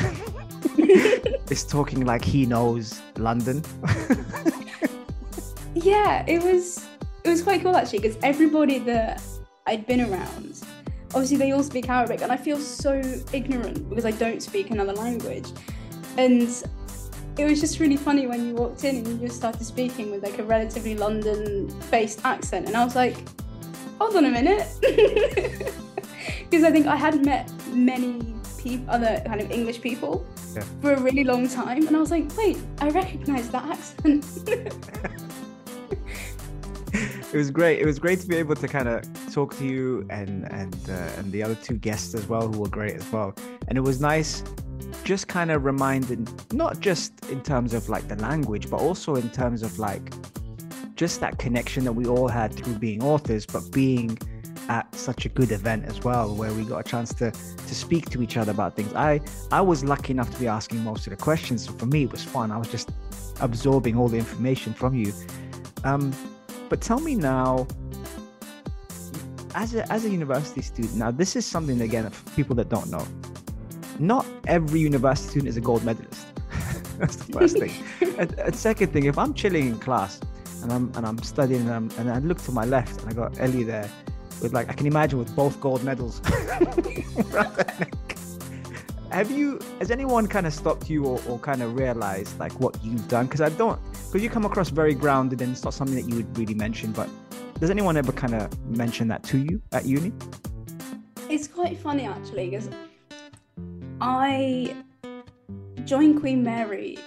is 1.50 1.64
talking 1.64 2.06
like 2.06 2.24
he 2.24 2.46
knows 2.46 3.02
London. 3.18 3.64
Yeah, 5.76 6.24
it 6.26 6.42
was 6.42 6.84
it 7.24 7.30
was 7.30 7.44
quite 7.44 7.62
cool 7.62 7.76
actually 7.76 8.00
because 8.00 8.18
everybody 8.24 8.80
that 8.80 9.22
I'd 9.68 9.88
been 9.88 10.02
around, 10.02 10.62
obviously 11.14 11.38
they 11.38 11.52
all 11.52 11.64
speak 11.64 11.90
Arabic, 11.90 12.22
and 12.22 12.32
I 12.32 12.38
feel 12.38 12.58
so 12.58 13.02
ignorant 13.34 13.90
because 13.90 14.06
I 14.06 14.12
don't 14.12 14.42
speak 14.42 14.70
another 14.70 14.94
language, 14.94 15.50
and 16.18 16.44
it 17.38 17.46
was 17.46 17.60
just 17.60 17.80
really 17.80 17.98
funny 17.98 18.28
when 18.28 18.48
you 18.48 18.54
walked 18.54 18.84
in 18.84 18.98
and 18.98 19.08
you 19.08 19.28
just 19.28 19.38
started 19.38 19.66
speaking 19.66 20.12
with 20.12 20.24
like 20.24 20.38
a 20.40 20.44
relatively 20.44 20.96
London-based 20.96 22.24
accent, 22.24 22.68
and 22.68 22.78
I 22.78 22.86
was 22.86 22.96
like, 22.96 23.18
hold 24.00 24.16
on 24.16 24.26
a 24.26 24.30
minute, 24.30 24.68
because 24.82 26.64
I 26.64 26.72
think 26.72 26.86
I 26.86 26.96
hadn't 26.96 27.26
met 27.26 27.52
many 27.70 28.36
people, 28.60 28.86
other 28.90 29.22
kind 29.26 29.42
of 29.42 29.52
English 29.52 29.82
people. 29.82 30.26
Yeah. 30.54 30.64
For 30.82 30.94
a 30.94 31.02
really 31.02 31.24
long 31.24 31.50
time, 31.50 31.86
and 31.86 31.98
I 31.98 32.00
was 32.00 32.12
like, 32.12 32.26
"Wait, 32.38 32.58
I 32.80 32.90
recognise 32.90 33.50
that 33.50 33.66
accent." 33.66 34.26
it 37.36 37.40
was 37.40 37.52
great. 37.52 37.82
It 37.82 37.86
was 37.86 38.00
great 38.00 38.22
to 38.22 38.28
be 38.28 38.38
able 38.38 38.56
to 38.56 38.66
kind 38.66 38.88
of 38.88 39.04
talk 39.34 39.58
to 39.58 39.66
you 39.66 40.08
and 40.10 40.50
and 40.54 40.74
uh, 40.90 41.20
and 41.20 41.34
the 41.34 41.44
other 41.44 41.56
two 41.56 41.76
guests 41.76 42.16
as 42.16 42.30
well, 42.30 42.48
who 42.50 42.60
were 42.62 42.70
great 42.70 42.96
as 42.96 43.12
well. 43.12 43.36
And 43.68 43.78
it 43.78 43.82
was 43.82 44.00
nice, 44.00 44.42
just 45.04 45.28
kind 45.28 45.52
of 45.52 45.66
reminding, 45.66 46.30
not 46.54 46.80
just 46.80 47.12
in 47.26 47.42
terms 47.42 47.74
of 47.74 47.90
like 47.90 48.08
the 48.08 48.16
language, 48.16 48.70
but 48.70 48.80
also 48.80 49.16
in 49.16 49.30
terms 49.32 49.64
of 49.64 49.78
like 49.80 50.14
just 50.96 51.20
that 51.20 51.38
connection 51.38 51.84
that 51.84 51.92
we 51.92 52.06
all 52.06 52.30
had 52.30 52.54
through 52.54 52.76
being 52.76 53.04
authors, 53.04 53.46
but 53.46 53.70
being 53.70 54.18
at 54.70 54.96
such 54.96 55.26
a 55.26 55.30
good 55.30 55.52
event 55.52 55.84
as 55.88 56.06
well, 56.06 56.34
where 56.34 56.54
we 56.54 56.64
got 56.64 56.88
a 56.88 56.90
chance 56.90 57.14
to 57.16 57.32
to 57.32 57.76
speak 57.76 58.10
to 58.12 58.24
each 58.24 58.38
other 58.38 58.52
about 58.52 58.78
things. 58.78 58.94
I 58.94 59.20
I 59.52 59.60
was 59.60 59.84
lucky 59.84 60.12
enough 60.12 60.32
to 60.32 60.40
be 60.40 60.48
asking 60.48 60.86
most 60.86 61.06
of 61.06 61.12
the 61.12 61.18
questions. 61.18 61.66
So 61.66 61.74
for 61.74 61.86
me, 61.86 62.04
it 62.04 62.14
was 62.14 62.24
fun. 62.24 62.50
I 62.50 62.58
was 62.58 62.70
just 62.70 62.92
absorbing 63.42 63.98
all 63.98 64.08
the 64.08 64.18
information 64.18 64.74
from 64.74 64.94
you. 64.96 65.12
Um, 65.84 66.14
but 66.70 66.82
tell 66.82 67.00
me 67.00 67.16
now, 67.16 67.68
as 69.54 69.74
a 69.74 69.92
as 69.92 70.06
a 70.06 70.10
university 70.10 70.62
student, 70.62 70.96
now 70.96 71.12
this 71.12 71.36
is 71.36 71.46
something 71.46 71.82
again 71.82 72.10
for 72.10 72.30
people 72.32 72.56
that 72.56 72.70
don't 72.70 72.90
know. 72.90 73.06
Not 74.00 74.26
every 74.48 74.80
university 74.82 75.30
student 75.30 75.50
is 75.50 75.58
a 75.58 75.62
gold 75.62 75.84
medalist. 75.84 76.28
That's 77.00 77.16
the 77.16 77.34
first 77.34 77.58
thing. 77.58 77.72
and, 78.20 78.38
and 78.40 78.56
second 78.56 78.92
thing, 78.92 79.06
if 79.06 79.18
I'm 79.18 79.34
chilling 79.34 79.68
in 79.68 79.80
class 79.80 80.20
and 80.62 80.72
I'm 80.72 80.92
and 80.96 81.06
I'm 81.06 81.22
studying 81.24 81.62
and, 81.62 81.72
I'm, 81.72 81.92
and 81.98 82.10
I 82.10 82.20
look 82.20 82.42
to 82.44 82.52
my 82.52 82.66
left 82.66 83.02
and 83.02 83.10
I 83.10 83.14
got 83.14 83.40
Ellie 83.40 83.64
there 83.64 83.90
with 84.42 84.54
like 84.54 84.70
I 84.70 84.74
can 84.74 84.88
imagine 84.88 85.20
with 85.20 85.34
both 85.36 85.60
gold 85.62 85.84
medals 85.84 86.22
around 86.30 86.86
her 86.86 87.76
neck. 87.80 87.94
Have 89.12 89.32
you? 89.32 89.60
Has 89.80 89.92
anyone 89.92 90.28
kind 90.28 90.46
of 90.46 90.54
stopped 90.54 90.90
you 90.90 91.06
or, 91.06 91.22
or 91.28 91.40
kind 91.40 91.62
of 91.62 91.76
realized 91.76 92.38
like 92.40 92.52
what 92.60 92.84
you've 92.84 93.08
done? 93.08 93.28
Because 93.28 93.42
I 93.42 93.50
don't. 93.50 93.80
Because 94.16 94.24
you 94.24 94.30
come 94.30 94.46
across 94.46 94.70
very 94.70 94.94
grounded 94.94 95.42
and 95.42 95.52
it's 95.52 95.66
not 95.66 95.74
something 95.74 95.98
that 95.98 96.08
you 96.10 96.16
would 96.16 96.38
really 96.38 96.54
mention. 96.54 96.94
But 96.94 97.10
does 97.60 97.70
anyone 97.70 97.98
ever 97.98 98.14
kind 98.14 98.34
of 98.34 98.58
mention 98.66 99.10
that 99.10 99.24
to 99.24 99.40
you 99.40 99.62
at 99.74 99.86
uni? 99.86 100.14
It's 101.30 101.50
quite 101.50 101.78
funny 101.78 102.06
actually 102.06 102.50
because 102.50 102.70
I 104.00 104.74
joined 105.84 106.22
Queen 106.22 106.42
Mary 106.42 106.98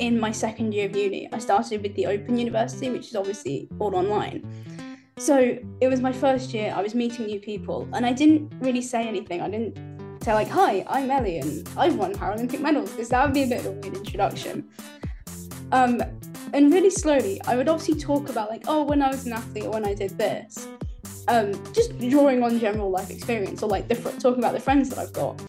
in 0.00 0.18
my 0.18 0.32
second 0.32 0.74
year 0.74 0.86
of 0.86 0.96
uni. 0.96 1.28
I 1.32 1.38
started 1.38 1.80
with 1.80 1.94
the 1.94 2.06
Open 2.06 2.36
University, 2.36 2.90
which 2.90 3.06
is 3.06 3.14
obviously 3.14 3.68
all 3.78 3.94
online. 3.94 4.44
So 5.16 5.56
it 5.80 5.86
was 5.86 6.00
my 6.00 6.12
first 6.12 6.52
year. 6.52 6.74
I 6.74 6.82
was 6.82 6.92
meeting 6.92 7.26
new 7.26 7.38
people, 7.38 7.88
and 7.92 8.04
I 8.04 8.12
didn't 8.12 8.52
really 8.58 8.82
say 8.82 9.06
anything. 9.06 9.42
I 9.42 9.48
didn't 9.48 9.78
say 10.24 10.34
like, 10.34 10.48
"Hi, 10.48 10.84
I'm 10.88 11.08
Ellie, 11.08 11.38
and 11.38 11.68
I've 11.76 11.94
won 11.94 12.14
Paralympic 12.14 12.60
medals," 12.60 12.90
because 12.90 13.10
that 13.10 13.24
would 13.24 13.32
be 13.32 13.44
a 13.44 13.46
bit 13.46 13.60
of 13.60 13.66
a 13.66 13.70
weird 13.70 13.96
introduction. 13.96 14.68
Um, 15.70 16.02
and 16.52 16.72
really 16.72 16.90
slowly, 16.90 17.40
I 17.46 17.56
would 17.56 17.68
obviously 17.68 18.00
talk 18.00 18.28
about 18.28 18.50
like, 18.50 18.64
"Oh, 18.66 18.84
when 18.84 19.02
I 19.02 19.08
was 19.08 19.26
an 19.26 19.32
athlete, 19.32 19.68
when 19.68 19.86
I 19.86 19.94
did 19.94 20.16
this," 20.18 20.68
um, 21.28 21.52
just 21.72 21.98
drawing 21.98 22.42
on 22.42 22.58
general 22.58 22.90
life 22.90 23.10
experience, 23.10 23.62
or 23.62 23.68
like 23.68 23.88
the 23.88 23.94
fr- 23.94 24.18
talking 24.18 24.38
about 24.38 24.54
the 24.54 24.60
friends 24.60 24.88
that 24.90 24.98
I've 24.98 25.12
got. 25.12 25.40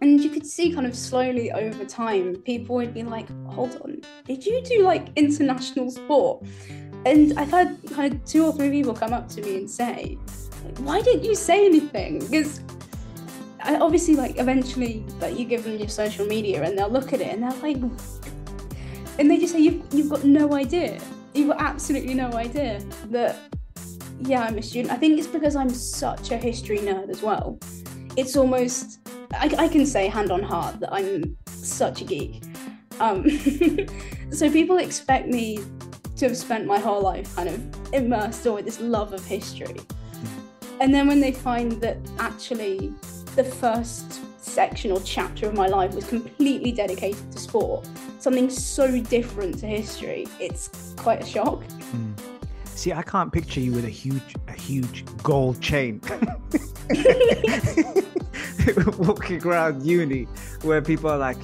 And 0.00 0.22
you 0.22 0.28
could 0.28 0.46
see 0.46 0.72
kind 0.72 0.86
of 0.86 0.94
slowly 0.94 1.50
over 1.52 1.84
time, 1.84 2.36
people 2.42 2.74
would 2.76 2.92
be 2.92 3.02
like, 3.02 3.26
hold 3.46 3.80
on, 3.82 4.02
did 4.26 4.44
you 4.44 4.62
do 4.62 4.82
like 4.82 5.08
international 5.16 5.90
sport? 5.90 6.44
And 7.06 7.38
I've 7.38 7.50
had 7.50 7.78
kind 7.90 8.12
of 8.12 8.24
two 8.26 8.44
or 8.44 8.52
three 8.52 8.70
people 8.70 8.92
come 8.92 9.14
up 9.14 9.28
to 9.30 9.40
me 9.40 9.56
and 9.56 9.70
say, 9.70 10.18
why 10.78 11.00
didn't 11.00 11.24
you 11.24 11.34
say 11.34 11.64
anything? 11.64 12.18
Because 12.18 12.60
I 13.62 13.76
obviously 13.76 14.14
like 14.14 14.38
eventually 14.38 15.04
like 15.20 15.38
you 15.38 15.46
give 15.46 15.64
them 15.64 15.78
your 15.78 15.88
social 15.88 16.26
media 16.26 16.62
and 16.62 16.76
they'll 16.76 16.90
look 16.90 17.14
at 17.14 17.22
it 17.22 17.32
and 17.32 17.42
they're 17.42 17.60
like 17.62 17.78
and 19.18 19.30
they 19.30 19.38
just 19.38 19.52
say 19.52 19.60
you've 19.60 19.82
you've 19.92 20.10
got 20.10 20.24
no 20.24 20.54
idea. 20.54 21.00
You've 21.34 21.48
got 21.48 21.60
absolutely 21.60 22.14
no 22.14 22.32
idea 22.32 22.80
that 23.10 23.36
yeah, 24.20 24.42
I'm 24.42 24.58
a 24.58 24.62
student. 24.62 24.92
I 24.92 24.96
think 24.96 25.18
it's 25.18 25.26
because 25.26 25.56
I'm 25.56 25.70
such 25.70 26.30
a 26.30 26.36
history 26.36 26.78
nerd 26.78 27.10
as 27.10 27.22
well. 27.22 27.58
It's 28.16 28.36
almost 28.36 29.00
I, 29.32 29.54
I 29.58 29.68
can 29.68 29.86
say 29.86 30.08
hand 30.08 30.30
on 30.30 30.42
heart 30.42 30.80
that 30.80 30.92
I'm 30.92 31.36
such 31.46 32.00
a 32.00 32.04
geek. 32.04 32.42
Um, 33.00 33.28
so 34.30 34.50
people 34.50 34.78
expect 34.78 35.28
me 35.28 35.58
to 36.16 36.28
have 36.28 36.36
spent 36.36 36.66
my 36.66 36.78
whole 36.78 37.02
life 37.02 37.34
kind 37.34 37.48
of 37.48 37.92
immersed 37.92 38.46
or 38.46 38.54
with 38.54 38.64
this 38.64 38.80
love 38.80 39.12
of 39.12 39.24
history. 39.24 39.80
And 40.80 40.94
then 40.94 41.06
when 41.08 41.20
they 41.20 41.32
find 41.32 41.72
that 41.80 41.98
actually 42.18 42.92
the 43.34 43.44
first 43.44 44.20
section 44.44 44.92
or 44.92 45.00
chapter 45.00 45.46
of 45.48 45.54
my 45.54 45.66
life 45.66 45.94
was 45.94 46.04
completely 46.04 46.70
dedicated 46.72 47.32
to 47.32 47.38
sport, 47.38 47.88
something 48.18 48.50
so 48.50 49.00
different 49.00 49.58
to 49.58 49.66
history, 49.66 50.26
it's 50.38 50.94
quite 50.96 51.22
a 51.22 51.26
shock. 51.26 51.62
Hmm. 51.64 52.12
See, 52.66 52.92
I 52.92 53.02
can't 53.02 53.32
picture 53.32 53.60
you 53.60 53.72
with 53.72 53.84
a 53.84 53.90
huge, 53.90 54.34
a 54.48 54.52
huge 54.52 55.04
gold 55.22 55.60
chain. 55.60 56.00
Walking 58.98 59.42
around 59.46 59.84
uni 59.84 60.24
where 60.62 60.82
people 60.82 61.10
are 61.10 61.18
like, 61.18 61.38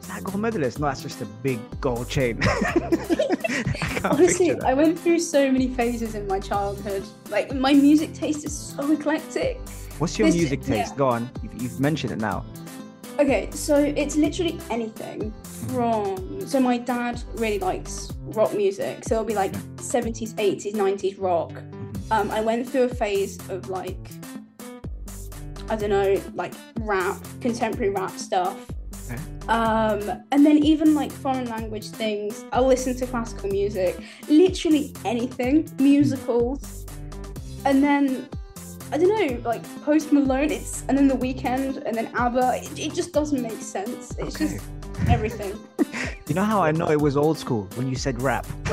is 0.00 0.08
that 0.08 0.24
gold 0.24 0.40
medalist? 0.40 0.80
No, 0.80 0.86
that's 0.86 1.02
just 1.02 1.20
a 1.20 1.26
big 1.26 1.60
gold 1.80 2.08
chain. 2.08 2.40
I 4.04 4.08
Honestly. 4.10 4.58
I 4.60 4.74
went 4.74 4.98
through 4.98 5.18
so 5.20 5.50
many 5.50 5.68
phases 5.68 6.14
in 6.14 6.26
my 6.26 6.40
childhood. 6.40 7.04
Like 7.30 7.54
my 7.54 7.72
music 7.72 8.14
taste 8.14 8.44
is 8.44 8.56
so 8.56 8.90
eclectic. 8.92 9.60
What's 9.98 10.18
your 10.18 10.28
this- 10.28 10.36
music 10.36 10.60
taste? 10.62 10.92
yeah. 10.92 10.96
Go 10.96 11.08
on. 11.08 11.30
You've, 11.42 11.62
you've 11.62 11.80
mentioned 11.80 12.12
it 12.12 12.18
now. 12.18 12.44
Okay, 13.18 13.50
so 13.50 13.74
it's 13.76 14.14
literally 14.14 14.60
anything 14.70 15.32
from. 15.68 16.46
So 16.46 16.60
my 16.60 16.78
dad 16.78 17.20
really 17.34 17.58
likes 17.58 18.12
rock 18.26 18.54
music, 18.54 19.02
so 19.04 19.16
it'll 19.16 19.24
be 19.24 19.34
like 19.34 19.52
70s, 19.76 20.34
80s, 20.34 20.72
90s 20.74 21.16
rock. 21.20 21.52
Um, 22.12 22.30
I 22.30 22.40
went 22.40 22.68
through 22.68 22.84
a 22.84 22.88
phase 22.94 23.36
of 23.50 23.68
like, 23.68 23.98
I 25.68 25.74
don't 25.74 25.90
know, 25.90 26.20
like 26.34 26.54
rap, 26.78 27.20
contemporary 27.40 27.90
rap 27.90 28.12
stuff. 28.12 28.56
Okay. 29.10 29.20
Um, 29.48 30.22
and 30.30 30.46
then 30.46 30.58
even 30.58 30.94
like 30.94 31.10
foreign 31.10 31.48
language 31.48 31.88
things. 31.88 32.44
I'll 32.52 32.66
listen 32.66 32.94
to 32.98 33.06
classical 33.06 33.50
music, 33.50 33.98
literally 34.28 34.94
anything, 35.04 35.68
musicals. 35.80 36.86
And 37.64 37.82
then 37.82 38.28
I 38.90 38.96
don't 38.98 39.08
know, 39.08 39.48
like 39.48 39.62
Post 39.84 40.12
Malone, 40.12 40.50
it's 40.50 40.82
and 40.88 40.96
then 40.96 41.08
the 41.08 41.14
Weeknd 41.14 41.82
and 41.84 41.94
then 41.96 42.10
ABBA. 42.14 42.62
It, 42.64 42.78
it 42.78 42.94
just 42.94 43.12
doesn't 43.12 43.42
make 43.42 43.60
sense. 43.60 44.14
It's 44.18 44.34
Okay. 44.36 44.54
just 44.56 44.66
everything. 45.08 45.58
You 46.28 46.34
know 46.34 46.44
how 46.44 46.60
I 46.60 46.72
know 46.72 46.90
it 46.90 47.00
was 47.00 47.16
old 47.16 47.38
school 47.38 47.66
when 47.76 47.88
you 47.88 47.96
said 47.96 48.20
rap. 48.20 48.46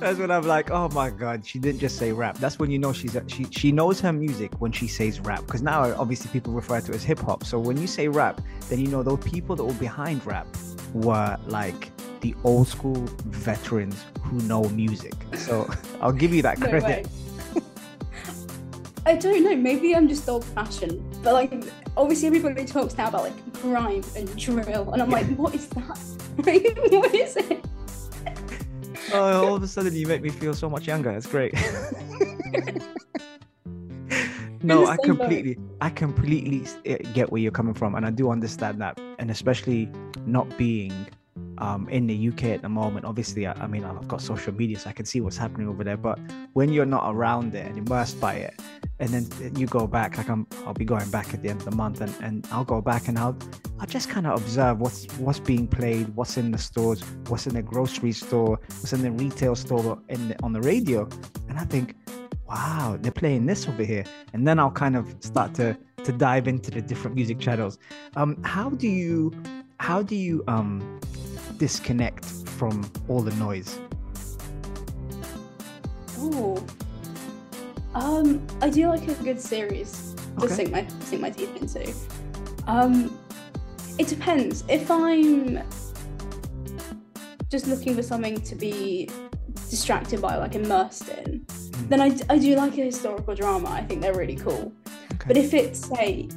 That's 0.00 0.18
when 0.18 0.30
I'm 0.30 0.44
like, 0.44 0.72
oh 0.72 0.88
my 0.88 1.10
god, 1.10 1.46
she 1.46 1.60
didn't 1.60 1.78
just 1.80 1.98
say 1.98 2.10
rap. 2.10 2.36
That's 2.38 2.58
when 2.58 2.68
you 2.70 2.80
know 2.80 2.92
she's 2.92 3.16
she 3.28 3.44
she 3.50 3.70
knows 3.70 4.00
her 4.00 4.12
music 4.12 4.60
when 4.60 4.72
she 4.72 4.88
says 4.88 5.20
rap. 5.20 5.42
Because 5.46 5.62
now 5.62 5.94
obviously 6.00 6.30
people 6.32 6.52
refer 6.52 6.80
to 6.80 6.90
it 6.92 6.96
as 6.96 7.04
hip 7.04 7.20
hop. 7.20 7.44
So 7.44 7.60
when 7.60 7.76
you 7.76 7.86
say 7.86 8.08
rap, 8.08 8.40
then 8.68 8.80
you 8.80 8.88
know 8.88 9.04
those 9.04 9.20
people 9.20 9.54
that 9.54 9.64
were 9.64 9.72
behind 9.74 10.26
rap 10.26 10.48
were 10.92 11.36
like 11.46 11.92
the 12.20 12.34
old 12.42 12.66
school 12.66 12.96
veterans 13.26 14.04
who 14.22 14.38
know 14.48 14.64
music. 14.70 15.14
So 15.36 15.70
I'll 16.00 16.12
give 16.12 16.34
you 16.34 16.42
that 16.42 16.58
No 16.58 16.68
credit. 16.70 17.06
way. 17.06 17.23
I 19.06 19.16
don't 19.16 19.44
know. 19.44 19.54
Maybe 19.54 19.94
I'm 19.94 20.08
just 20.08 20.28
old 20.28 20.44
fashioned, 20.44 21.02
but 21.22 21.34
like 21.34 21.64
obviously 21.96 22.28
everybody 22.28 22.64
talks 22.64 22.96
now 22.96 23.08
about 23.08 23.24
like 23.24 23.52
grime 23.60 24.02
and 24.16 24.36
drill, 24.36 24.92
and 24.92 25.02
I'm 25.02 25.10
like, 25.10 25.26
what 25.36 25.54
is 25.54 25.68
that? 25.68 25.98
What 26.36 27.14
is 27.14 27.36
it? 27.36 27.64
oh, 29.12 29.46
all 29.46 29.54
of 29.54 29.62
a 29.62 29.68
sudden 29.68 29.94
you 29.94 30.06
make 30.06 30.22
me 30.22 30.30
feel 30.30 30.54
so 30.54 30.68
much 30.68 30.86
younger. 30.86 31.10
It's 31.10 31.26
great. 31.26 31.54
no, 34.62 34.86
I 34.86 34.96
boat. 34.96 35.04
completely, 35.04 35.58
I 35.80 35.90
completely 35.90 36.66
eh, 36.86 36.96
get 37.12 37.30
where 37.30 37.40
you're 37.40 37.52
coming 37.52 37.74
from, 37.74 37.94
and 37.94 38.04
I 38.04 38.10
do 38.10 38.30
understand 38.30 38.80
that, 38.80 38.98
and 39.18 39.30
especially 39.30 39.88
not 40.26 40.56
being 40.58 41.06
um, 41.58 41.88
in 41.88 42.06
the 42.06 42.28
UK 42.28 42.44
at 42.44 42.62
the 42.62 42.68
moment. 42.68 43.04
Obviously, 43.04 43.46
I, 43.46 43.52
I 43.52 43.66
mean, 43.66 43.84
I've 43.84 44.08
got 44.08 44.20
social 44.20 44.52
media, 44.52 44.78
so 44.78 44.90
I 44.90 44.92
can 44.92 45.06
see 45.06 45.20
what's 45.20 45.36
happening 45.36 45.68
over 45.68 45.84
there. 45.84 45.96
But 45.96 46.18
when 46.52 46.72
you're 46.72 46.86
not 46.86 47.10
around 47.10 47.54
it 47.54 47.66
and 47.66 47.78
immersed 47.78 48.20
by 48.20 48.34
it, 48.34 48.60
and 49.00 49.10
then 49.10 49.56
you 49.56 49.66
go 49.66 49.86
back, 49.86 50.16
like 50.16 50.28
I'm, 50.28 50.46
I'll 50.66 50.74
be 50.74 50.84
going 50.84 51.10
back 51.10 51.34
at 51.34 51.42
the 51.42 51.48
end 51.48 51.60
of 51.60 51.64
the 51.64 51.76
month, 51.76 52.00
and, 52.00 52.14
and 52.22 52.46
I'll 52.50 52.64
go 52.64 52.80
back 52.80 53.08
and 53.08 53.18
I'll, 53.18 53.36
I'll 53.80 53.86
just 53.86 54.08
kind 54.08 54.26
of 54.26 54.40
observe 54.40 54.80
what's 54.80 55.06
what's 55.18 55.40
being 55.40 55.66
played, 55.66 56.08
what's 56.16 56.36
in 56.36 56.50
the 56.50 56.58
stores, 56.58 57.02
what's 57.28 57.46
in 57.46 57.54
the 57.54 57.62
grocery 57.62 58.12
store, 58.12 58.60
what's 58.80 58.92
in 58.92 59.02
the 59.02 59.12
retail 59.12 59.54
store, 59.54 59.98
in 60.08 60.28
the, 60.28 60.42
on 60.42 60.52
the 60.52 60.60
radio, 60.60 61.08
and 61.48 61.58
I 61.58 61.64
think, 61.64 61.96
wow, 62.46 62.98
they're 63.00 63.12
playing 63.12 63.46
this 63.46 63.68
over 63.68 63.84
here, 63.84 64.04
and 64.32 64.46
then 64.46 64.58
I'll 64.58 64.70
kind 64.70 64.96
of 64.96 65.14
start 65.20 65.54
to 65.54 65.76
to 66.04 66.12
dive 66.12 66.46
into 66.46 66.70
the 66.70 66.82
different 66.82 67.16
music 67.16 67.38
channels. 67.38 67.78
Um, 68.16 68.42
how 68.44 68.70
do 68.70 68.88
you, 68.88 69.32
how 69.80 70.02
do 70.02 70.14
you 70.14 70.44
um 70.46 71.00
disconnect 71.58 72.24
from 72.58 72.90
all 73.08 73.20
the 73.22 73.34
noise? 73.36 73.78
Ooh. 76.20 76.64
Um, 77.94 78.44
I 78.60 78.70
do 78.70 78.88
like 78.88 79.06
a 79.06 79.14
good 79.22 79.40
series 79.40 80.14
to 80.38 80.46
Okay. 80.46 80.54
sink 80.54 80.70
my 80.72 80.86
sink 81.00 81.22
my 81.22 81.30
teeth 81.30 81.56
into. 81.60 81.94
Um, 82.66 83.16
it 83.98 84.08
depends. 84.08 84.64
If 84.68 84.90
I'm 84.90 85.62
just 87.50 87.68
looking 87.68 87.94
for 87.94 88.02
something 88.02 88.40
to 88.40 88.54
be 88.56 89.08
distracted 89.70 90.20
by, 90.20 90.36
like 90.36 90.56
immersed 90.56 91.08
in, 91.08 91.46
then 91.88 92.00
I, 92.00 92.16
I 92.28 92.38
do 92.38 92.56
like 92.56 92.72
a 92.78 92.84
historical 92.84 93.34
drama. 93.34 93.70
I 93.70 93.82
think 93.82 94.00
they're 94.00 94.14
really 94.16 94.36
cool. 94.36 94.72
But 95.26 95.36
if 95.36 95.54
it's 95.54 95.86
say 95.88 96.28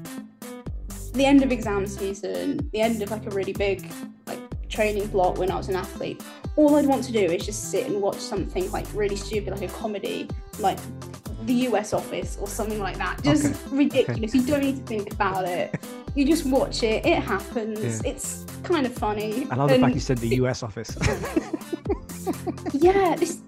the 1.14 1.26
end 1.26 1.42
of 1.44 1.52
exam 1.52 1.88
season, 1.88 2.70
the 2.72 2.82
end 2.82 3.02
of 3.02 3.10
like 3.10 3.26
a 3.26 3.32
really 3.32 3.54
big 3.54 3.90
training 4.78 5.08
block 5.08 5.40
when 5.40 5.50
I 5.50 5.56
was 5.56 5.70
an 5.70 5.76
athlete, 5.76 6.22
all 6.56 6.76
I'd 6.76 6.86
want 6.86 7.04
to 7.06 7.12
do 7.12 7.26
is 7.36 7.44
just 7.44 7.72
sit 7.72 7.88
and 7.88 8.00
watch 8.00 8.18
something 8.20 8.70
like 8.72 8.86
really 8.94 9.16
stupid, 9.16 9.50
like 9.52 9.68
a 9.68 9.74
comedy, 9.74 10.30
like 10.60 10.78
the 11.48 11.56
US 11.70 11.94
Office 11.94 12.38
or 12.40 12.48
something 12.48 12.80
like 12.80 12.96
that. 13.00 13.24
Just 13.24 13.46
Okay. 13.46 13.58
ridiculous. 13.76 14.36
You 14.36 14.46
don't 14.46 14.62
need 14.62 14.78
to 14.78 14.84
think 14.84 15.12
about 15.12 15.46
it. 15.46 15.80
You 16.14 16.26
just 16.28 16.46
watch 16.46 16.84
it. 16.84 17.04
It 17.08 17.24
happens. 17.24 18.04
Yeah. 18.04 18.12
It's 18.12 18.46
kind 18.62 18.86
of 18.86 18.94
funny. 18.94 19.48
I 19.50 19.56
love 19.56 19.70
the 19.70 19.80
fact 19.80 19.96
you 19.96 20.00
said 20.00 20.20
the 20.20 20.36
US 20.42 20.62
office. 20.62 20.96
yeah, 22.74 23.16
this. 23.16 23.40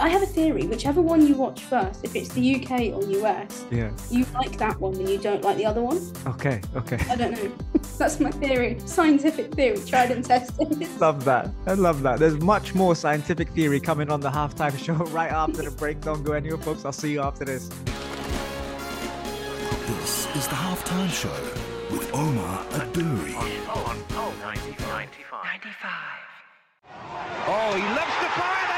I 0.00 0.08
have 0.08 0.22
a 0.22 0.26
theory. 0.26 0.66
Whichever 0.66 1.02
one 1.02 1.26
you 1.26 1.34
watch 1.34 1.62
first, 1.64 2.04
if 2.04 2.14
it's 2.14 2.28
the 2.28 2.54
UK 2.56 2.94
or 2.94 3.02
US, 3.20 3.64
yeah. 3.70 3.90
you 4.10 4.24
like 4.32 4.56
that 4.58 4.78
one 4.78 4.94
and 4.94 5.08
you 5.08 5.18
don't 5.18 5.42
like 5.42 5.56
the 5.56 5.66
other 5.66 5.82
one. 5.82 6.00
Okay. 6.26 6.60
Okay. 6.76 6.98
I 7.10 7.16
don't 7.16 7.32
know. 7.32 7.52
That's 7.98 8.20
my 8.20 8.30
theory. 8.30 8.78
Scientific 8.86 9.52
theory. 9.54 9.78
Tried 9.84 10.12
and 10.12 10.24
tested. 10.24 10.68
Love 11.00 11.24
that. 11.24 11.50
I 11.66 11.74
love 11.74 12.02
that. 12.02 12.20
There's 12.20 12.38
much 12.38 12.74
more 12.74 12.94
scientific 12.94 13.48
theory 13.50 13.80
coming 13.80 14.10
on 14.10 14.20
the 14.20 14.30
halftime 14.30 14.78
show 14.84 14.94
right 14.94 15.32
after 15.32 15.62
the 15.62 15.70
break. 15.72 16.00
Don't 16.00 16.22
go 16.22 16.32
anywhere, 16.32 16.58
folks. 16.58 16.84
I'll 16.84 16.92
see 16.92 17.10
you 17.12 17.20
after 17.20 17.44
this. 17.44 17.68
This 19.86 20.26
is 20.36 20.46
the 20.46 20.54
halftime 20.54 21.10
show 21.10 21.32
with 21.90 22.14
Omar 22.14 22.64
Adouri. 22.66 23.34
On 23.68 24.02
Pulse 24.04 24.34
95. 24.42 25.08
Oh, 27.50 27.74
he 27.74 27.82
loves 27.82 28.16
the 28.20 28.28
fire 28.28 28.77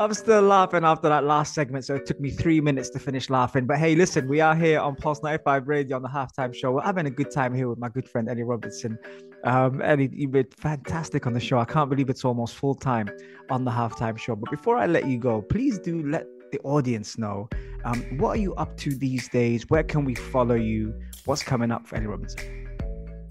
I'm 0.00 0.14
still 0.14 0.42
laughing 0.42 0.84
after 0.84 1.08
that 1.08 1.24
last 1.24 1.54
segment, 1.54 1.84
so 1.84 1.96
it 1.96 2.06
took 2.06 2.20
me 2.20 2.30
three 2.30 2.60
minutes 2.60 2.88
to 2.90 3.00
finish 3.00 3.28
laughing. 3.28 3.66
But 3.66 3.78
hey, 3.78 3.96
listen, 3.96 4.28
we 4.28 4.40
are 4.40 4.54
here 4.54 4.78
on 4.78 4.94
Pulse 4.94 5.24
95 5.24 5.66
Radio 5.66 5.96
on 5.96 6.02
the 6.02 6.08
halftime 6.08 6.54
show. 6.54 6.70
We're 6.70 6.82
having 6.82 7.06
a 7.06 7.10
good 7.10 7.32
time 7.32 7.52
here 7.52 7.68
with 7.68 7.80
my 7.80 7.88
good 7.88 8.08
friend 8.08 8.28
Eddie 8.28 8.44
Robertson. 8.44 8.96
Um, 9.42 9.82
Eddie, 9.82 10.08
you've 10.12 10.30
been 10.30 10.46
fantastic 10.56 11.26
on 11.26 11.32
the 11.32 11.40
show. 11.40 11.58
I 11.58 11.64
can't 11.64 11.90
believe 11.90 12.08
it's 12.10 12.24
almost 12.24 12.54
full 12.54 12.76
time 12.76 13.10
on 13.50 13.64
the 13.64 13.72
halftime 13.72 14.16
show. 14.16 14.36
But 14.36 14.52
before 14.52 14.76
I 14.76 14.86
let 14.86 15.08
you 15.08 15.18
go, 15.18 15.42
please 15.42 15.80
do 15.80 16.08
let 16.08 16.26
the 16.52 16.60
audience 16.60 17.18
know 17.18 17.48
um, 17.84 18.02
what 18.18 18.36
are 18.36 18.40
you 18.40 18.54
up 18.54 18.76
to 18.78 18.94
these 18.94 19.28
days? 19.28 19.68
Where 19.68 19.82
can 19.82 20.04
we 20.04 20.14
follow 20.14 20.54
you? 20.54 20.94
What's 21.24 21.42
coming 21.42 21.72
up 21.72 21.88
for 21.88 21.96
Eddie 21.96 22.06
Robinson? 22.06 22.68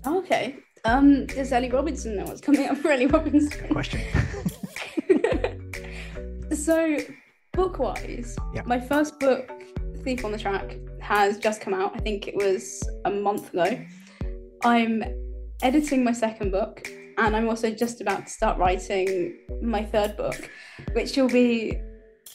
okay. 0.06 0.58
Um, 0.84 1.26
does 1.26 1.52
Ellie 1.52 1.70
Robinson 1.70 2.16
know 2.16 2.26
what's 2.26 2.42
coming 2.42 2.68
up 2.68 2.78
for 2.78 2.92
Ellie 2.92 3.08
Robinson? 3.08 3.60
Good 3.60 3.72
Question. 3.72 4.02
so, 6.68 6.98
book 7.54 7.80
wise, 7.80 8.36
Yeah. 8.54 8.62
my 8.66 8.78
first 8.78 9.22
book, 9.22 9.64
Thief 10.04 10.26
on 10.26 10.34
the 10.34 10.38
Track, 10.38 10.78
has 11.00 11.38
just 11.38 11.62
come 11.62 11.74
out. 11.74 11.94
I 11.96 12.00
think 12.00 12.28
it 12.28 12.36
was 12.36 12.84
a 13.06 13.10
month 13.10 13.54
ago. 13.54 13.80
I'm 14.66 15.02
editing 15.64 16.04
my 16.04 16.12
second 16.12 16.52
book, 16.52 16.92
and 17.18 17.38
I'm 17.38 17.48
also 17.48 17.72
just 17.72 18.02
about 18.02 18.26
to 18.28 18.30
start 18.34 18.58
writing 18.58 19.38
my 19.62 19.82
third 19.82 20.18
book, 20.18 20.52
which 20.92 21.16
will 21.16 21.30
be 21.30 21.80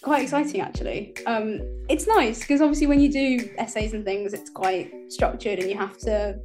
quite 0.01 0.23
exciting 0.23 0.63
actually. 0.63 1.15
Um, 1.27 1.61
it's 1.91 2.07
nice 2.07 2.41
because 2.41 2.63
obviously 2.63 2.87
when 2.87 3.01
you 3.01 3.13
do 3.13 3.51
essays 3.59 3.93
and 3.93 4.03
things, 4.03 4.33
it's 4.33 4.49
quite 4.49 4.91
structured 5.09 5.59
and 5.59 5.69
you 5.69 5.77
have 5.77 5.99
to 5.99 6.41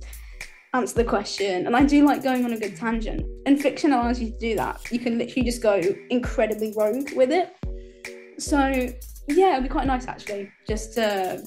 answer 0.73 0.95
the 0.95 1.05
question. 1.05 1.65
And 1.65 1.73
I 1.73 1.85
do 1.85 2.05
like 2.05 2.21
going 2.21 2.43
on 2.43 2.51
a 2.51 2.57
good 2.57 2.75
tangent, 2.75 3.23
and 3.45 3.61
fiction 3.61 3.93
allows 3.93 4.19
you 4.19 4.29
to 4.29 4.37
do 4.37 4.55
that. 4.57 4.91
You 4.91 4.99
can 4.99 5.17
literally 5.17 5.45
just 5.45 5.63
go 5.63 5.81
incredibly 6.09 6.73
rogue 6.75 7.13
with 7.15 7.31
it. 7.31 7.53
So 8.37 8.57
yeah, 9.27 9.49
it'll 9.57 9.61
be 9.63 9.69
quite 9.69 9.87
nice 9.87 10.07
actually, 10.07 10.51
just 10.67 10.93
to 10.93 11.43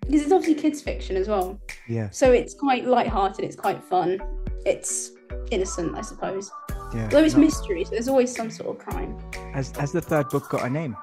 because 0.00 0.22
it's 0.22 0.32
obviously 0.32 0.60
kids 0.60 0.80
fiction 0.82 1.16
as 1.16 1.28
well. 1.28 1.60
Yeah, 1.88 2.10
So 2.10 2.32
it's 2.32 2.54
quite 2.54 2.86
light-hearted, 2.86 3.44
it's 3.44 3.54
quite 3.56 3.82
fun, 3.84 4.20
it's 4.66 5.12
innocent, 5.52 5.96
I 5.96 6.00
suppose. 6.00 6.50
yeah. 6.92 7.04
Although 7.04 7.22
it's 7.24 7.34
No, 7.34 7.40
mystery, 7.40 7.84
so 7.84 7.90
there's 7.90 8.08
always 8.08 8.34
some 8.34 8.50
sort 8.50 8.76
of 8.76 8.84
crime. 8.84 9.16
has, 9.54 9.70
has 9.76 9.92
the 9.92 10.00
third 10.00 10.28
book 10.30 10.48
got 10.48 10.66
a 10.66 10.70
name? 10.70 10.96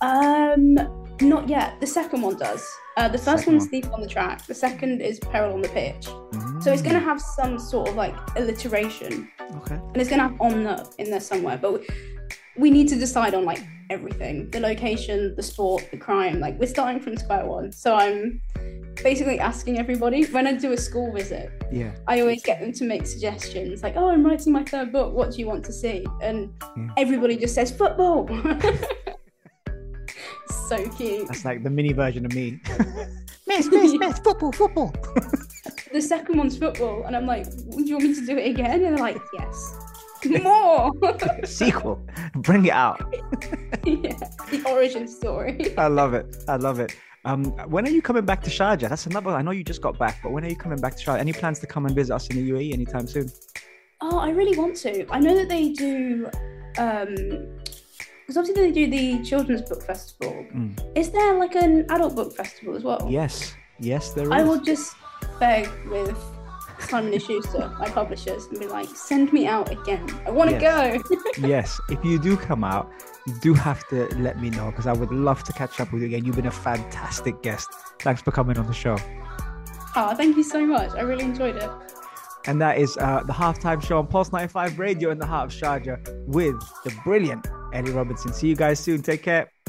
Um, 0.00 0.74
not 1.20 1.48
yet. 1.48 1.80
The 1.80 1.86
second 1.86 2.22
one 2.22 2.36
does. 2.36 2.66
Uh, 2.96 3.08
the 3.08 3.18
first 3.18 3.40
Second 3.40 3.54
one's 3.54 3.62
one. 3.64 3.70
Thief 3.70 3.92
on 3.92 4.00
the 4.00 4.08
Track. 4.08 4.46
The 4.46 4.54
second 4.54 5.00
is 5.00 5.18
Peril 5.20 5.52
on 5.54 5.62
the 5.62 5.68
Pitch. 5.68 6.06
So 6.62 6.72
it's 6.72 6.82
going 6.82 6.94
to 6.94 7.00
have 7.00 7.20
some 7.20 7.58
sort 7.58 7.88
of 7.88 7.94
like 7.96 8.14
alliteration, 8.36 9.28
Mm, 9.40 9.56
Okay. 9.60 9.74
and 9.74 9.96
it's 9.96 10.08
going 10.08 10.20
to 10.22 10.28
have 10.28 10.40
on 10.40 10.64
the 10.64 10.88
in 10.98 11.10
there 11.10 11.20
somewhere. 11.20 11.58
But 11.58 11.74
we, 11.74 11.86
we 12.56 12.70
need 12.70 12.88
to 12.88 12.96
decide 12.96 13.34
on 13.34 13.44
like 13.44 13.62
everything: 13.90 14.50
the 14.50 14.60
location, 14.60 15.34
the 15.36 15.42
sport, 15.42 15.88
the 15.90 15.96
crime. 15.96 16.40
Like 16.40 16.58
we're 16.58 16.66
starting 16.66 17.00
from 17.00 17.16
square 17.16 17.46
one. 17.46 17.72
So 17.72 17.94
I'm 17.94 18.40
basically 19.02 19.40
asking 19.40 19.78
everybody 19.78 20.24
when 20.26 20.46
I 20.46 20.52
do 20.52 20.72
a 20.72 20.76
school 20.76 21.12
visit. 21.12 21.50
Yeah. 21.72 21.94
I 22.06 22.20
always 22.20 22.42
get 22.42 22.60
them 22.60 22.72
to 22.72 22.84
make 22.84 23.06
suggestions 23.06 23.82
like, 23.82 23.96
oh, 23.96 24.08
I'm 24.08 24.24
writing 24.24 24.52
my 24.52 24.64
third 24.64 24.92
book. 24.92 25.12
What 25.12 25.32
do 25.32 25.38
you 25.38 25.46
want 25.46 25.64
to 25.66 25.72
see? 25.72 26.04
And 26.22 26.52
Yeah. 26.76 26.88
everybody 26.96 27.36
just 27.36 27.54
says 27.54 27.70
football. 27.72 28.28
so 30.68 30.88
cute. 30.90 31.26
That's 31.28 31.44
like 31.44 31.62
the 31.62 31.70
mini 31.70 31.92
version 31.92 32.24
of 32.24 32.34
me. 32.34 32.60
miss, 33.46 33.66
miss, 33.66 33.92
miss, 33.98 34.18
football, 34.20 34.52
football. 34.52 34.94
The 35.92 36.00
second 36.02 36.38
one's 36.38 36.56
football, 36.58 37.04
and 37.04 37.14
I'm 37.14 37.26
like, 37.26 37.46
would 37.66 37.88
you 37.88 37.96
want 37.96 38.08
me 38.08 38.14
to 38.14 38.26
do 38.26 38.36
it 38.36 38.48
again? 38.50 38.72
And 38.72 38.82
they're 38.84 38.98
like, 38.98 39.18
yes. 39.38 39.74
More. 40.26 40.92
Sequel. 41.44 42.06
Bring 42.34 42.66
it 42.66 42.72
out. 42.72 43.00
yeah. 43.84 44.16
The 44.50 44.62
origin 44.66 45.08
story. 45.08 45.76
I 45.76 45.88
love 45.88 46.14
it. 46.14 46.36
I 46.48 46.56
love 46.56 46.80
it. 46.80 46.96
Um, 47.24 47.44
when 47.70 47.86
are 47.86 47.90
you 47.90 48.02
coming 48.02 48.24
back 48.24 48.42
to 48.42 48.50
Sharjah? 48.50 48.88
That's 48.88 49.06
another. 49.06 49.30
I 49.30 49.42
know 49.42 49.50
you 49.50 49.64
just 49.64 49.80
got 49.80 49.98
back, 49.98 50.20
but 50.22 50.32
when 50.32 50.44
are 50.44 50.48
you 50.48 50.56
coming 50.56 50.80
back 50.80 50.96
to 50.96 51.04
Sharjah? 51.04 51.20
Any 51.20 51.32
plans 51.32 51.58
to 51.60 51.66
come 51.66 51.86
and 51.86 51.94
visit 51.94 52.14
us 52.14 52.28
in 52.28 52.36
the 52.36 52.50
UAE 52.50 52.72
anytime 52.72 53.06
soon? 53.06 53.30
Oh, 54.00 54.18
I 54.18 54.30
really 54.30 54.56
want 54.58 54.76
to. 54.76 55.06
I 55.10 55.18
know 55.18 55.34
that 55.34 55.48
they 55.48 55.70
do. 55.70 56.28
Um, 56.76 57.14
because 58.26 58.38
obviously 58.38 58.70
they 58.70 58.72
do 58.72 58.90
the 58.90 59.22
children's 59.22 59.62
book 59.62 59.82
festival. 59.82 60.46
Mm. 60.54 60.78
Is 60.96 61.10
there 61.10 61.38
like 61.38 61.54
an 61.56 61.84
adult 61.90 62.14
book 62.14 62.34
festival 62.34 62.74
as 62.74 62.82
well? 62.82 63.06
Yes, 63.08 63.54
yes, 63.78 64.12
there 64.12 64.24
is. 64.24 64.30
I 64.30 64.42
will 64.42 64.60
just 64.60 64.94
beg 65.38 65.68
with 65.90 66.18
Simon 66.88 67.18
Schuster, 67.18 67.74
my 67.78 67.88
publishers, 67.90 68.46
and 68.46 68.58
be 68.60 68.66
like, 68.66 68.88
send 68.88 69.32
me 69.32 69.46
out 69.46 69.70
again. 69.70 70.06
I 70.26 70.30
want 70.30 70.50
to 70.50 70.58
Yes. 70.60 71.02
go. 71.02 71.16
yes, 71.46 71.80
if 71.90 72.04
you 72.04 72.18
do 72.18 72.36
come 72.36 72.64
out, 72.64 72.90
you 73.26 73.34
do 73.40 73.54
have 73.54 73.86
to 73.88 74.06
let 74.16 74.40
me 74.40 74.50
know 74.50 74.66
because 74.70 74.86
I 74.86 74.92
would 74.92 75.10
love 75.10 75.42
to 75.44 75.52
catch 75.52 75.80
up 75.80 75.92
with 75.92 76.02
you 76.02 76.08
again. 76.08 76.24
You've 76.24 76.36
been 76.36 76.46
a 76.46 76.50
fantastic 76.50 77.42
guest. 77.42 77.68
Thanks 78.00 78.20
for 78.22 78.30
coming 78.30 78.58
on 78.58 78.66
the 78.66 78.74
show. 78.74 78.96
oh, 79.96 80.14
thank 80.14 80.36
you 80.36 80.42
so 80.42 80.64
much. 80.66 80.90
I 80.92 81.00
really 81.00 81.24
enjoyed 81.24 81.56
it. 81.56 81.70
And 82.46 82.60
that 82.60 82.76
is 82.78 82.96
uh, 82.98 83.22
the 83.26 83.32
halftime 83.32 83.82
show 83.82 83.98
on 83.98 84.06
Pulse 84.06 84.30
95 84.30 84.78
Radio 84.78 85.10
in 85.10 85.18
the 85.18 85.24
heart 85.26 85.52
of 85.54 85.58
Sharjah 85.58 85.98
with 86.26 86.54
the 86.84 86.94
brilliant 87.02 87.46
Ellie 87.72 87.92
Robinson. 87.92 88.34
See 88.34 88.48
you 88.48 88.56
guys 88.56 88.78
soon. 88.78 89.00
Take 89.02 89.22
care. 89.22 89.50